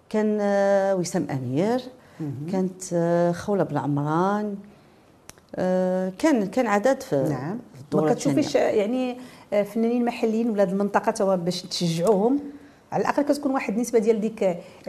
كان 0.08 0.38
آه، 0.40 0.96
وسام 0.96 1.26
أمير. 1.30 1.80
كانت 2.52 2.82
آه، 2.92 3.32
خولة 3.32 3.64
بن 3.64 3.76
عمران. 3.76 4.56
كان 6.18 6.46
كان 6.46 6.66
عدد 6.66 7.02
في 7.02 7.16
نعم 7.16 7.58
ما 7.94 8.12
كتشوفيش 8.14 8.54
يعني 8.54 9.16
آه، 9.52 9.62
فنانين 9.62 10.04
محليين 10.04 10.50
ولاد 10.50 10.70
المنطقة 10.70 11.12
توا 11.12 11.36
باش 11.36 11.62
تشجعوهم. 11.62 12.38
على 12.92 13.00
الأقل 13.00 13.22
كتكون 13.22 13.52
واحد 13.52 13.74
النسبة 13.74 13.98
ديال 13.98 14.20
ديك 14.20 14.58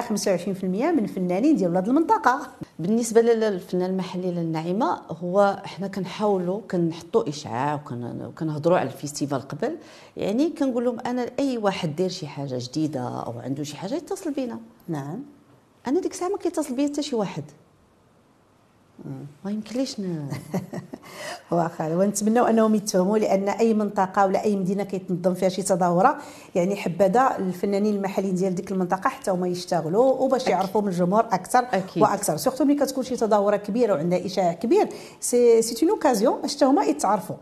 25% 0.00 0.64
من 0.64 1.06
فنانين 1.06 1.56
ديال 1.56 1.70
ولاد 1.70 1.88
المنطقة. 1.88 2.40
بالنسبة 2.78 3.20
للفنان 3.20 3.90
المحلي 3.90 4.30
للنعيمة 4.30 5.00
هو 5.10 5.62
إحنا 5.64 5.88
كنحاولوا 5.88 6.60
كنحطوا 6.70 7.28
إشعاع 7.28 7.74
وكنهضروا 7.74 8.78
على 8.78 8.88
ال 8.88 8.94
festival 8.94 9.40
قبل. 9.40 9.76
يعني 10.16 10.50
كنقول 10.50 10.84
لهم 10.84 11.00
أنا 11.00 11.26
أي 11.38 11.58
واحد 11.58 11.96
دير 11.96 12.08
شي 12.08 12.26
حاجة 12.26 12.58
جديدة 12.58 13.00
أو 13.00 13.38
عنده 13.38 13.62
شي 13.62 13.76
حاجة 13.76 13.94
يتصل 13.94 14.32
بينا. 14.32 14.60
نعم. 14.88 15.22
أنا 15.86 16.00
ديك 16.00 16.12
الساعة 16.12 16.28
ما 16.28 16.36
كيتصل 16.38 16.74
بيا 16.74 16.86
حتى 16.86 17.02
شي 17.02 17.16
واحد. 17.16 17.44
ما 19.44 19.50
يمكنليش 19.50 20.00
ن... 20.00 20.28
واخا 21.50 21.96
ونتمنوا 21.96 22.50
انهم 22.50 22.74
يتفهموا 22.74 23.18
لأن 23.18 23.48
اي 23.48 23.74
منطقة 23.74 24.26
ولا 24.26 24.44
اي 24.44 24.56
مدينة 24.56 24.84
كيتنظم 24.84 25.34
فيها 25.34 25.48
شي 25.48 25.62
تظاهرة. 25.62 26.18
يعني 26.54 26.76
حبذا 26.76 27.36
الفنانين 27.38 27.94
المحليين 27.94 28.34
ديال 28.34 28.54
ديك 28.54 28.72
المنطقة 28.72 29.08
حتى 29.08 29.30
هما 29.30 29.48
يشتغلوا 29.48 30.12
وباش 30.12 30.46
يعرفوا 30.46 30.82
من 30.82 30.88
الجمهور 30.88 31.20
أكثر 31.20 31.66
أكيد. 31.72 32.02
وأكثر. 32.02 32.36
surtout 32.36 32.64
ملي 32.64 32.74
كتكون 32.74 33.04
شي 33.04 33.16
تظاهرة 33.16 33.56
كبيرة 33.56 33.94
وعندها 33.94 34.26
إشعاع 34.26 34.52
كبير 34.52 34.88
c'est 35.20 35.62
c'est 35.62 35.86
une 35.86 35.90
occasion 35.90 36.40
باش 36.40 36.56
حتى 36.56 36.64
هما 36.64 36.84
يتعرفوا. 36.84 37.36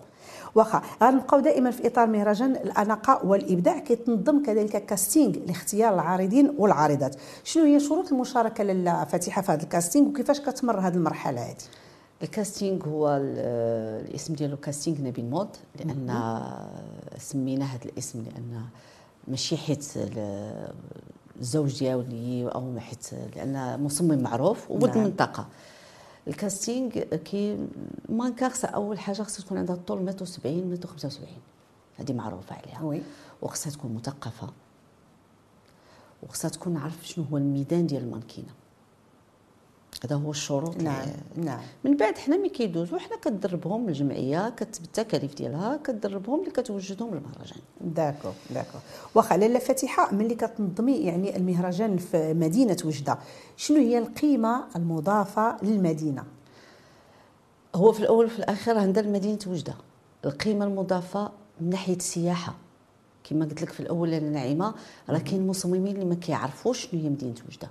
واخا 0.55 0.83
غنبقاو 1.03 1.41
دائما 1.41 1.71
في 1.71 1.87
إطار 1.87 2.07
مهرجان 2.07 2.57
الأناقة 2.57 3.27
والإبداع 3.27 3.79
كيتنظم 3.79 4.43
كذلك 4.43 4.87
casting 4.87 5.35
لاختيار 5.47 5.95
العارضين 5.95 6.55
والعارضات. 6.59 7.17
شنو 7.45 7.65
هي 7.65 7.81
شروط 7.81 8.13
المشاركة 8.13 8.65
لاله 8.65 9.05
فتيحة 9.05 9.43
في 9.43 9.53
هذا 9.53 9.63
ال 9.63 9.69
casting 9.69 10.09
وكيفاش 10.09 10.41
كتمر 10.41 10.81
هذه 10.81 10.95
المرحلة 10.95 11.41
هذه؟ 11.41 11.57
ال 12.23 12.31
casting 12.31 12.89
هو 12.89 13.17
الاسم 13.17 14.35
ديالو 14.35 14.57
casting 14.57 15.01
نبيل 15.01 15.31
Mode 15.31 15.49
لأن 15.79 16.41
سمينا 17.19 17.65
هذا 17.65 17.85
الاسم 17.85 18.23
لأن 18.23 18.63
ماشي 19.29 19.57
حيت 19.57 19.85
الزوج 21.41 21.79
ديالي 21.79 22.51
أو 22.55 22.79
حيت 22.79 23.07
لأن 23.37 23.83
مصمم 23.83 24.23
معروف 24.23 24.71
نعم. 24.71 24.85
المنطقة 24.85 25.47
ال 26.29 26.37
casting 26.37 26.91
ك 27.01 27.69
mannequin 28.09 28.67
أول 28.67 28.99
حاجة 28.99 29.23
خصها 29.23 29.45
تكون 29.45 29.59
عندها 29.59 29.75
الطول 29.77 30.03
متر 30.03 30.25
70 30.25 30.71
متر 30.71 30.89
75 30.89 31.29
هذه 31.97 32.13
معروفة 32.13 32.57
عليها. 32.57 32.83
oui. 32.83 33.03
وخصها 33.43 33.71
تكون 33.71 33.95
مثقفة. 33.95 34.49
وخصها 36.23 36.49
تكون 36.49 36.77
عارف 36.77 37.09
شنو 37.09 37.25
هو 37.25 37.37
الميدان 37.37 37.87
ديال 37.87 38.03
المانكينة. 38.03 38.49
هذا 40.05 40.17
هو 40.17 40.31
الشروط 40.31 40.83
نعم 40.83 41.07
نعم. 41.37 41.61
من 41.85 41.97
بعد 41.97 42.19
حنا 42.19 42.37
ملي 42.37 42.49
كيدوزو 42.49 42.99
حنا 42.99 43.17
كتدربهم 43.17 43.89
الجمعيه 43.89 44.55
بالتكاليف 44.81 45.35
ديالها 45.35 45.77
كتدربهم 45.85 46.41
اللي 46.41 46.51
كتوجدهم 46.51 47.15
للمهرجان. 47.15 47.59
d'accord 47.81 48.29
d'accord 48.51 48.79
واخا 49.15 49.37
لاله 49.37 49.59
فاتحه 49.59 50.15
ملي 50.15 50.35
كتنظمي 50.35 50.97
يعني 50.97 51.37
المهرجان 51.37 51.97
في 51.97 52.35
مدينة 52.35 52.77
وجدة 52.85 53.19
شنو 53.57 53.77
هي 53.77 53.99
القيمة 53.99 54.65
المضافة 54.77 55.57
للمدينة؟ 55.63 56.25
هو 57.75 57.93
في 57.93 58.01
الأول 58.01 58.25
وفي 58.25 58.39
الآخر 58.39 58.79
عندنا 58.79 59.09
مدينة 59.11 59.39
وجدة 59.47 59.75
القيمة 60.25 60.65
المضافة 60.65 61.31
من 61.61 61.71
ناحية 61.71 61.97
السياحة. 61.97 62.55
كما 63.25 63.45
قلت 63.45 63.63
لك 63.63 63.71
في 63.71 63.81
الأول 63.81 64.15
أنا 64.15 64.31
نعيمه 64.31 64.75
راه 65.09 65.19
كاين 65.19 65.47
مصممين 65.47 65.95
اللي 65.95 66.05
ما 66.05 66.15
كيعرفوش 66.15 66.87
شنو 66.87 67.01
هي 67.01 67.09
مدينة 67.09 67.35
وجدة. 67.49 67.71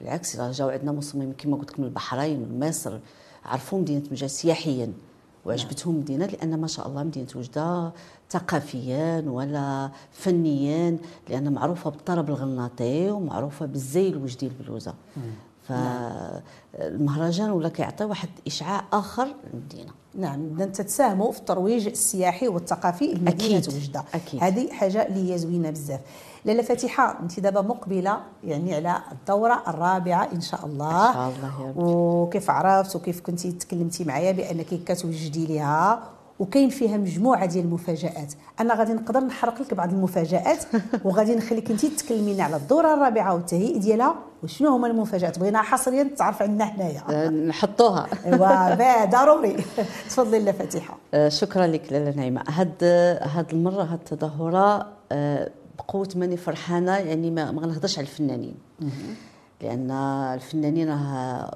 بالعكس 0.00 0.36
راه 0.36 0.50
جاو 0.50 0.68
عندنا 0.68 0.92
مصممين 0.92 1.32
كما 1.38 1.56
قلت 1.56 1.70
لك 1.70 1.80
من 1.80 1.84
البحرين 1.86 2.40
من 2.40 2.68
مصر 2.68 2.98
عرفوا 3.44 3.78
مدينة 3.78 4.02
وجده 4.12 4.26
سياحيا 4.26 4.92
وعجبتهم 5.46 5.94
المدينة 5.94 6.26
لأن 6.26 6.60
ما 6.60 6.66
شاء 6.66 6.88
الله 6.88 7.02
مدينة 7.02 7.28
وجدة 7.36 7.92
ثقافيا 8.30 9.24
ولا 9.26 9.90
فنيا 10.12 10.98
لأن 11.28 11.52
معروفة 11.52 11.90
بالطرب 11.90 12.28
الغناطي 12.28 13.10
ومعروفة 13.10 13.66
بالزي 13.66 14.08
الوجدي 14.08 14.46
البلوزه 14.46 14.94
فالمهرجان 15.68 17.50
ولا 17.50 17.68
كيعطي 17.68 18.04
واحد 18.04 18.28
إشعاع 18.46 18.84
آخر 18.92 19.34
للمدينة. 19.54 19.90
نعم 20.14 20.54
اذا 20.56 20.64
تتساهموا 20.64 21.32
في 21.32 21.38
الترويج 21.38 21.86
السياحي 21.86 22.48
والثقافي 22.48 23.14
لمدينة 23.14 23.62
وجده 23.68 24.04
أكيد. 24.14 24.42
هذه 24.42 24.72
حاجة 24.72 25.06
اللي 25.06 25.32
هي 25.32 25.38
زوينة 25.38 25.70
بزاف. 25.70 26.00
لاله 26.44 26.62
فاتحة 26.62 27.20
أنت 27.20 27.40
دابا 27.40 27.60
مقبلة 27.60 28.20
يعني 28.44 28.74
على 28.74 29.02
الدورة 29.12 29.62
الرابعة 29.68 30.28
إن 30.32 30.40
شاء 30.40 30.66
الله. 30.66 31.08
إن 31.08 31.14
شاء 31.14 31.28
الله 31.28 31.62
يا 31.62 31.68
رب 31.68 31.76
وكيف 31.76 32.50
عرفت 32.50 32.96
وكيف 32.96 33.20
كنتي 33.20 33.52
تكلمتي 33.52 34.04
معايا 34.04 34.32
بأنك 34.32 34.66
كتوجدي 34.66 35.46
ليها 35.46 36.10
وكاين 36.38 36.68
فيها 36.68 36.96
مجموعة 36.96 37.46
ديال 37.46 37.64
المفاجآت. 37.64 38.32
أنا 38.60 38.74
غادي 38.74 38.92
نقدر 38.92 39.20
نحرق 39.20 39.60
لك 39.60 39.74
بعض 39.74 39.92
المفاجآت 39.92 40.64
وغادي 41.04 41.34
نخليك 41.34 41.70
انت 41.70 41.86
تكلمينا 41.86 42.44
على 42.44 42.56
الدورة 42.56 42.94
الرابعة 42.94 43.34
والتهيئ 43.34 43.78
ديالها 43.78 44.14
وشنو 44.42 44.68
هما 44.68 44.86
المفاجآت. 44.86 45.38
بغينا 45.38 45.62
حصريا 45.62 46.10
تعرف 46.16 46.42
عندنا 46.42 46.64
حنايا. 46.64 47.02
أه، 47.10 47.28
نحطوها. 47.28 48.06
أيوا 48.26 49.04
ضروري. 49.14 49.56
تفضلي 50.10 50.38
لا 50.38 50.52
فاتحة. 50.52 50.98
أه، 51.14 51.28
شكرا 51.28 51.66
لك 51.66 51.92
لاله 51.92 52.16
نعيمة. 52.16 52.42
هاد 52.48 52.84
هاد 53.22 53.46
المرة 53.52 53.82
هاد 53.82 53.98
التظاهره 53.98 54.86
أه، 55.12 55.50
بقوة 55.78 56.08
ماني 56.16 56.36
فرحانة 56.36 56.96
يعني 56.96 57.30
ما, 57.30 57.50
ما 57.50 57.62
غنهضرش 57.62 57.98
على 57.98 58.06
الفنانين. 58.06 58.54
لأن 59.62 59.90
الفنانين 60.34 60.88
راه 60.88 61.50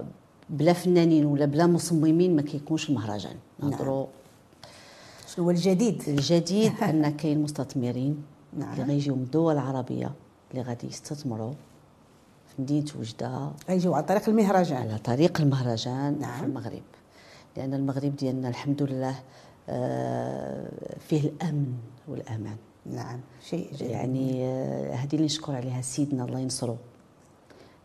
بلا 0.51 0.73
فنانين 0.73 1.27
ولا 1.27 1.45
بلا 1.45 1.67
مصممين 1.67 2.37
ما 2.37 2.43
كيكونش 2.43 2.91
المهرجان 2.91 3.35
نهضروا 3.61 3.97
نعم. 3.97 4.22
شنو 5.35 5.45
هو 5.45 5.51
الجديد. 5.51 6.03
الجديد 6.09 6.73
أن 6.89 7.17
كاين 7.17 7.43
مستثمرين 7.43 8.23
نعم. 8.59 8.73
اللي 8.73 8.85
غيجيو 8.85 9.15
من 9.15 9.23
الدول 9.23 9.55
العربية 9.55 10.13
اللي 10.51 10.63
غادي 10.63 10.87
يستثمروا 10.87 11.53
في 12.49 12.63
مدينة 12.63 12.87
وجدة. 12.99 13.51
غيجيو 13.69 13.95
على 13.95 14.05
طريق 14.05 14.29
المهرجان. 14.29 14.77
على 14.77 14.99
طريق 14.99 15.41
المهرجان 15.41 16.21
نعم. 16.21 16.41
في 16.41 16.47
المغرب. 16.47 16.83
لأن 17.57 17.75
المغرب 17.75 18.17
ديالنا 18.17 18.49
الحمد 18.49 18.83
لله 18.83 19.15
آه، 19.69 20.69
فيه 21.09 21.21
الأمن 21.21 21.75
والأمان. 22.09 22.57
نعم 22.87 23.21
شيء 23.43 23.69
جيد 23.75 23.91
يعني 23.91 24.45
آه، 24.45 24.95
هذه 24.95 25.15
اللي 25.15 25.25
نشكر 25.25 25.55
عليها 25.55 25.81
سيدنا 25.83 26.25
الله 26.25 26.39
ينصرو 26.39 26.77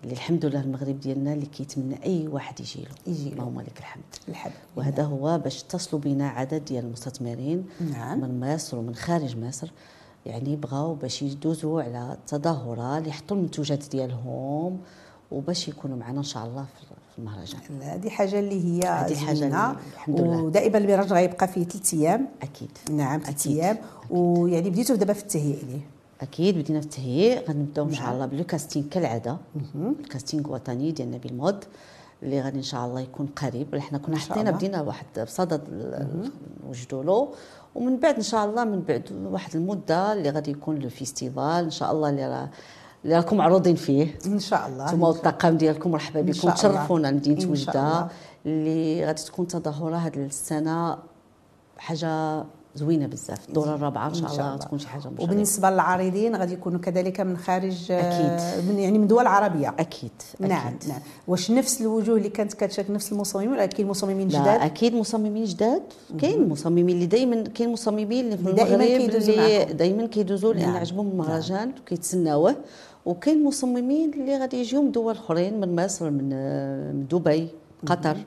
اللي 0.03 0.13
الحمد 0.13 0.45
لله 0.45 0.61
المغرب 0.61 0.99
ديالنا 0.99 1.33
اللي 1.33 1.45
كيتمنى 1.45 2.03
أي 2.05 2.27
واحد 2.27 2.59
يجي 2.59 2.81
له. 2.81 3.13
يجي 3.13 3.29
له. 3.29 3.33
اللهم 3.33 3.61
لك 3.61 3.79
الحمد. 3.79 4.03
الحمد. 4.29 4.53
وهذا 4.75 5.03
نعم. 5.03 5.11
هو 5.11 5.37
باش 5.37 5.63
تصلوا 5.63 6.01
بنا 6.01 6.29
عدد 6.29 6.65
ديال 6.65 6.85
المستثمرين 6.85 7.65
نعم. 7.91 8.21
من 8.21 8.53
مصر 8.53 8.77
ومن 8.77 8.95
خارج 8.95 9.37
مصر. 9.37 9.71
يعني 10.25 10.55
بغاو 10.55 10.93
باش 10.93 11.21
يدوزوا 11.21 11.81
على 11.81 12.13
التظاهرة 12.13 12.97
اللي 12.97 13.09
يحطوا 13.09 13.37
المنتوجات 13.37 13.89
ديالهم 13.91 14.79
وباش 15.31 15.67
يكونوا 15.67 15.97
معنا 15.97 16.17
إن 16.17 16.23
شاء 16.23 16.45
الله 16.45 16.65
في 17.11 17.19
المهرجان. 17.19 17.59
هذه 17.81 18.09
حاجة 18.09 18.39
اللي 18.39 18.63
هي 18.65 18.89
هذه 18.89 19.15
حاجة 19.15 19.47
الحمد 19.93 20.21
لله. 20.21 20.41
ودائما 20.41 20.77
المهرجان 20.77 21.17
غيبقى 21.17 21.47
فيه 21.47 21.63
ثلاث 21.63 21.93
أيام. 21.93 22.27
أكيد. 22.41 22.71
نعم 22.91 23.19
ثلاث 23.19 23.47
أيام. 23.47 23.77
ويعني 24.09 24.69
بديتوا 24.69 24.95
دابا 24.95 25.13
في 25.13 25.21
التهيئ 25.21 25.65
ليه؟ 25.65 25.96
أكيد 26.21 26.57
بدينا 26.57 26.79
في 26.79 26.85
التهيئ 26.85 27.49
غنبداو 27.49 27.85
ان 27.85 27.93
شاء 27.93 28.03
نعم. 28.03 28.13
الله 28.13 28.25
بال 28.25 28.39
casting 28.39 28.87
كالعادة. 28.87 29.37
ال 29.75 29.85
casting 29.85 30.53
وطني 30.53 30.91
ديال 30.91 31.11
نبيل 31.11 31.35
Mode 31.35 31.63
اللي 32.23 32.41
غادي 32.41 32.57
إن 32.57 32.63
شاء 32.63 32.85
الله 32.85 33.01
يكون 33.01 33.25
قريب. 33.25 33.75
حنا 33.75 33.97
كنا 33.97 34.17
حطينا 34.17 34.51
بدينا 34.51 34.81
واحد 34.81 35.05
بصدد 35.19 35.61
نوجدوا 36.65 37.03
له. 37.03 37.33
ومن 37.75 37.97
بعد 37.97 38.15
إن 38.15 38.21
شاء 38.21 38.45
الله 38.45 38.63
من 38.63 38.81
بعد 38.81 39.03
واحد 39.31 39.55
المدة 39.55 40.13
اللي 40.13 40.29
غادي 40.29 40.51
يكون 40.51 40.79
le 40.79 40.89
festival. 40.89 41.63
إن 41.63 41.69
شاء 41.69 41.91
الله 41.91 42.09
اللي 42.09 42.27
راه 42.27 42.49
اللي 43.03 43.15
راكم 43.15 43.37
معروضين 43.37 43.75
فيه. 43.75 44.15
إن 44.25 44.39
شاء 44.39 44.67
الله. 44.67 44.85
أنتم 44.85 45.03
والطاقم 45.03 45.57
ديالكم 45.57 45.91
مرحبا 45.91 46.21
بكم. 46.21 46.49
تشرفونا 46.49 47.07
لمدينة 47.07 47.51
وجده 47.51 48.07
اللي 48.45 49.05
غادي 49.05 49.23
تكون 49.23 49.47
تظاهرة 49.47 49.95
هذه 49.95 50.15
السنة 50.15 50.97
حاجة 51.77 52.43
زوينة 52.77 53.07
بزاف. 53.07 53.49
الدوره 53.49 53.75
الرابعة 53.75 54.07
إن 54.07 54.13
شاء, 54.13 54.29
إن 54.31 54.35
شاء 54.35 54.45
الله 54.45 54.57
تكون 54.57 54.79
شي 54.79 54.87
حاجة 54.87 55.07
مشرفه 55.07 55.23
وبالنسبة 55.23 55.69
للعارضين 55.69 56.35
غادي 56.35 56.53
يكونوا 56.53 56.79
كذلك 56.79 57.19
من 57.21 57.37
خارج 57.37 57.91
أكيد. 57.91 58.65
من 58.69 58.79
يعني 58.79 58.99
من 58.99 59.07
دول 59.07 59.27
عربية. 59.27 59.73
أكيد, 59.79 60.11
نعم 60.39 60.67
أكيد. 60.67 60.89
نعم. 60.89 60.99
واش 61.27 61.51
نفس 61.51 61.81
الوجوه 61.81 62.17
اللي 62.17 62.29
كانت 62.29 62.53
كتشارك 62.53 62.91
نفس 62.91 63.11
المصممين 63.11 63.51
ولا 63.51 63.65
كاين 63.65 63.87
مصممين 63.87 64.27
جداد؟ 64.27 64.45
لا 64.45 64.65
أكيد 64.65 64.95
مصممين 64.95 65.43
جداد. 65.43 65.81
كاين 66.19 66.49
مصممين 66.49 66.89
اللي 66.89 67.05
دائما 67.05 67.43
كاين 67.43 67.71
مصممين 67.71 68.25
اللي 68.25 68.37
في 68.37 68.49
المغرب 68.49 68.81
اللي 68.81 69.65
دائما 69.73 70.05
كيدوزوا 70.07 70.53
لأن 70.53 70.67
نعم. 70.67 70.77
عجبهم 70.77 71.11
المهرجان 71.11 71.67
نعم. 71.67 71.73
وكيتسناوه. 71.81 72.55
وكاين 73.05 73.43
مصممين 73.43 74.13
اللي 74.13 74.37
غادي 74.37 74.57
يجيو 74.57 74.81
من 74.81 74.91
دول 74.91 75.13
أخرين 75.15 75.59
من 75.59 75.75
مصر 75.85 76.09
من 76.09 76.29
من 76.95 77.07
دبي 77.07 77.47
قطر. 77.85 78.17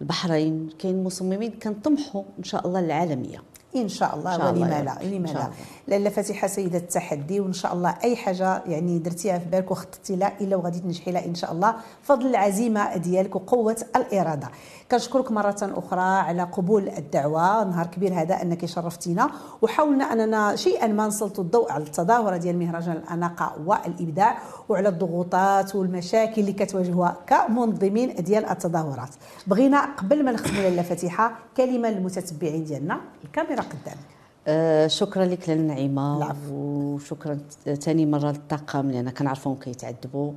البحرين 0.00 0.68
كاين 0.78 1.04
مصممين 1.04 1.50
كنطمحوا 1.62 2.22
إن 2.38 2.44
شاء 2.44 2.66
الله 2.66 2.80
العالميه 2.80 3.42
إن 3.76 3.88
شاء 3.88 4.16
الله 4.16 4.30
ولما 4.52 4.66
لا 4.82 4.98
ولما 5.02 5.26
لا. 5.26 5.50
لاله 5.88 6.10
فاتحة 6.10 6.46
سيدة 6.48 6.78
التحدي 6.78 7.40
وإن 7.40 7.52
شاء 7.52 7.72
الله 7.74 7.94
أي 8.04 8.16
حاجة 8.16 8.62
يعني 8.66 8.98
درتيها 8.98 9.38
في 9.38 9.44
بالك 9.48 9.70
وخططتي 9.70 10.16
لها 10.16 10.32
إلا 10.40 10.56
وغادي 10.56 10.78
تنجحي 10.78 11.10
لها 11.12 11.24
إن 11.26 11.34
شاء 11.34 11.52
الله. 11.52 11.74
فضل 12.02 12.26
العزيمة 12.26 12.96
ديالك 12.96 13.36
وقوة 13.36 13.76
الإرادة. 13.96 14.48
كنشكرك 14.90 15.32
مرة 15.32 15.56
أخرى 15.62 16.00
على 16.00 16.42
قبول 16.42 16.88
الدعوة. 16.88 17.64
نهار 17.64 17.86
كبير 17.86 18.14
هذا 18.14 18.42
أنك 18.42 18.66
شرفتينا 18.66 19.30
وحاولنا 19.62 20.04
أننا 20.04 20.56
شيئا 20.56 20.86
ما 20.86 21.06
نسلطوا 21.06 21.44
الضوء 21.44 21.72
على 21.72 21.84
التظاهرة 21.84 22.36
ديال 22.36 22.58
مهرجان 22.58 22.96
الأناقة 22.96 23.52
والإبداع 23.66 24.38
وعلى 24.68 24.88
الضغوطات 24.88 25.74
والمشاكل 25.74 26.40
اللي 26.40 26.52
كتواجهها 26.52 27.16
كمنظمين 27.26 28.14
ديال 28.14 28.46
التظاهرات. 28.46 29.10
بغينا 29.46 29.94
قبل 29.94 30.24
ما 30.24 30.32
نختموا 30.32 30.62
لاله 30.62 30.82
فاتحة 30.82 31.38
كلمة 31.56 31.90
للمتتبعين 31.90 32.64
ديالنا. 32.64 33.00
الكاميرا 33.24 33.60
قدامك 33.62 34.06
آه 34.48 34.86
شكرا 34.86 35.24
لك 35.24 35.48
للنعيمة. 35.48 36.34
وشكرا 36.52 37.38
ثاني 37.80 38.06
مرة 38.06 38.30
للطاقم 38.30 38.90
لأن 38.90 39.10
كنعرفهم 39.10 39.54
كيتعذبوا. 39.54 40.32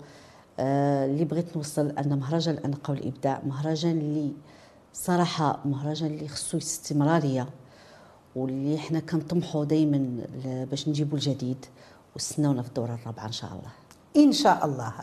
اللي 0.60 1.26
بغيت 1.26 1.58
نوصل 1.58 1.88
أن 1.90 2.20
مهرجان 2.20 2.54
الاناقه 2.56 2.92
والابداع 2.92 3.42
مهرجان 3.48 3.92
اللي 3.92 4.32
صراحة 4.94 5.60
مهرجان 5.66 6.10
اللي 6.12 6.28
خصو 6.28 6.58
استمرارية 6.58 7.48
واللي 8.36 8.78
حنا 8.78 9.00
كنطمحوا 9.00 9.66
دائما 9.66 10.26
باش 10.46 10.88
نجيبوا 10.88 11.18
الجديد 11.18 11.66
واستناونا 12.16 12.62
في 12.62 12.68
الدورة 12.68 13.00
الرابعة 13.02 13.26
إن 13.26 13.32
شاء 13.32 13.50
الله. 13.50 13.72
إن 14.26 14.32
شاء 14.32 14.66
الله. 14.66 14.94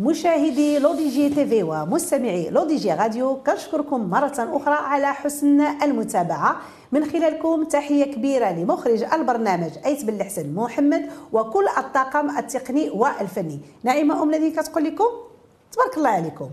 مشاهدي 0.00 0.78
L'ODJ 0.78 1.28
TV 1.28 1.62
ومستمعي 1.62 2.50
L'ODJ 2.50 2.92
Radio 2.92 3.36
كنشكركم 3.46 4.10
مرة 4.10 4.32
أخرى 4.38 4.74
على 4.74 5.06
حسن 5.06 5.60
المتابعة. 5.60 6.56
من 6.92 7.04
خلالكم 7.04 7.64
تحية 7.64 8.04
كبيرة 8.04 8.52
لمخرج 8.52 9.02
البرنامج 9.02 9.70
أيت 9.86 10.04
بن 10.04 10.14
الحسن 10.14 10.54
محمد 10.54 11.10
وكل 11.32 11.68
الطاقم 11.78 12.38
التقني 12.38 12.90
والفني. 12.90 13.60
نعيمة 13.82 14.22
أم 14.22 14.34
الذي 14.34 14.50
كتقول 14.50 14.84
لكم 14.84 15.04
تبارك 15.72 15.96
الله 15.96 16.10
عليكم. 16.10 16.50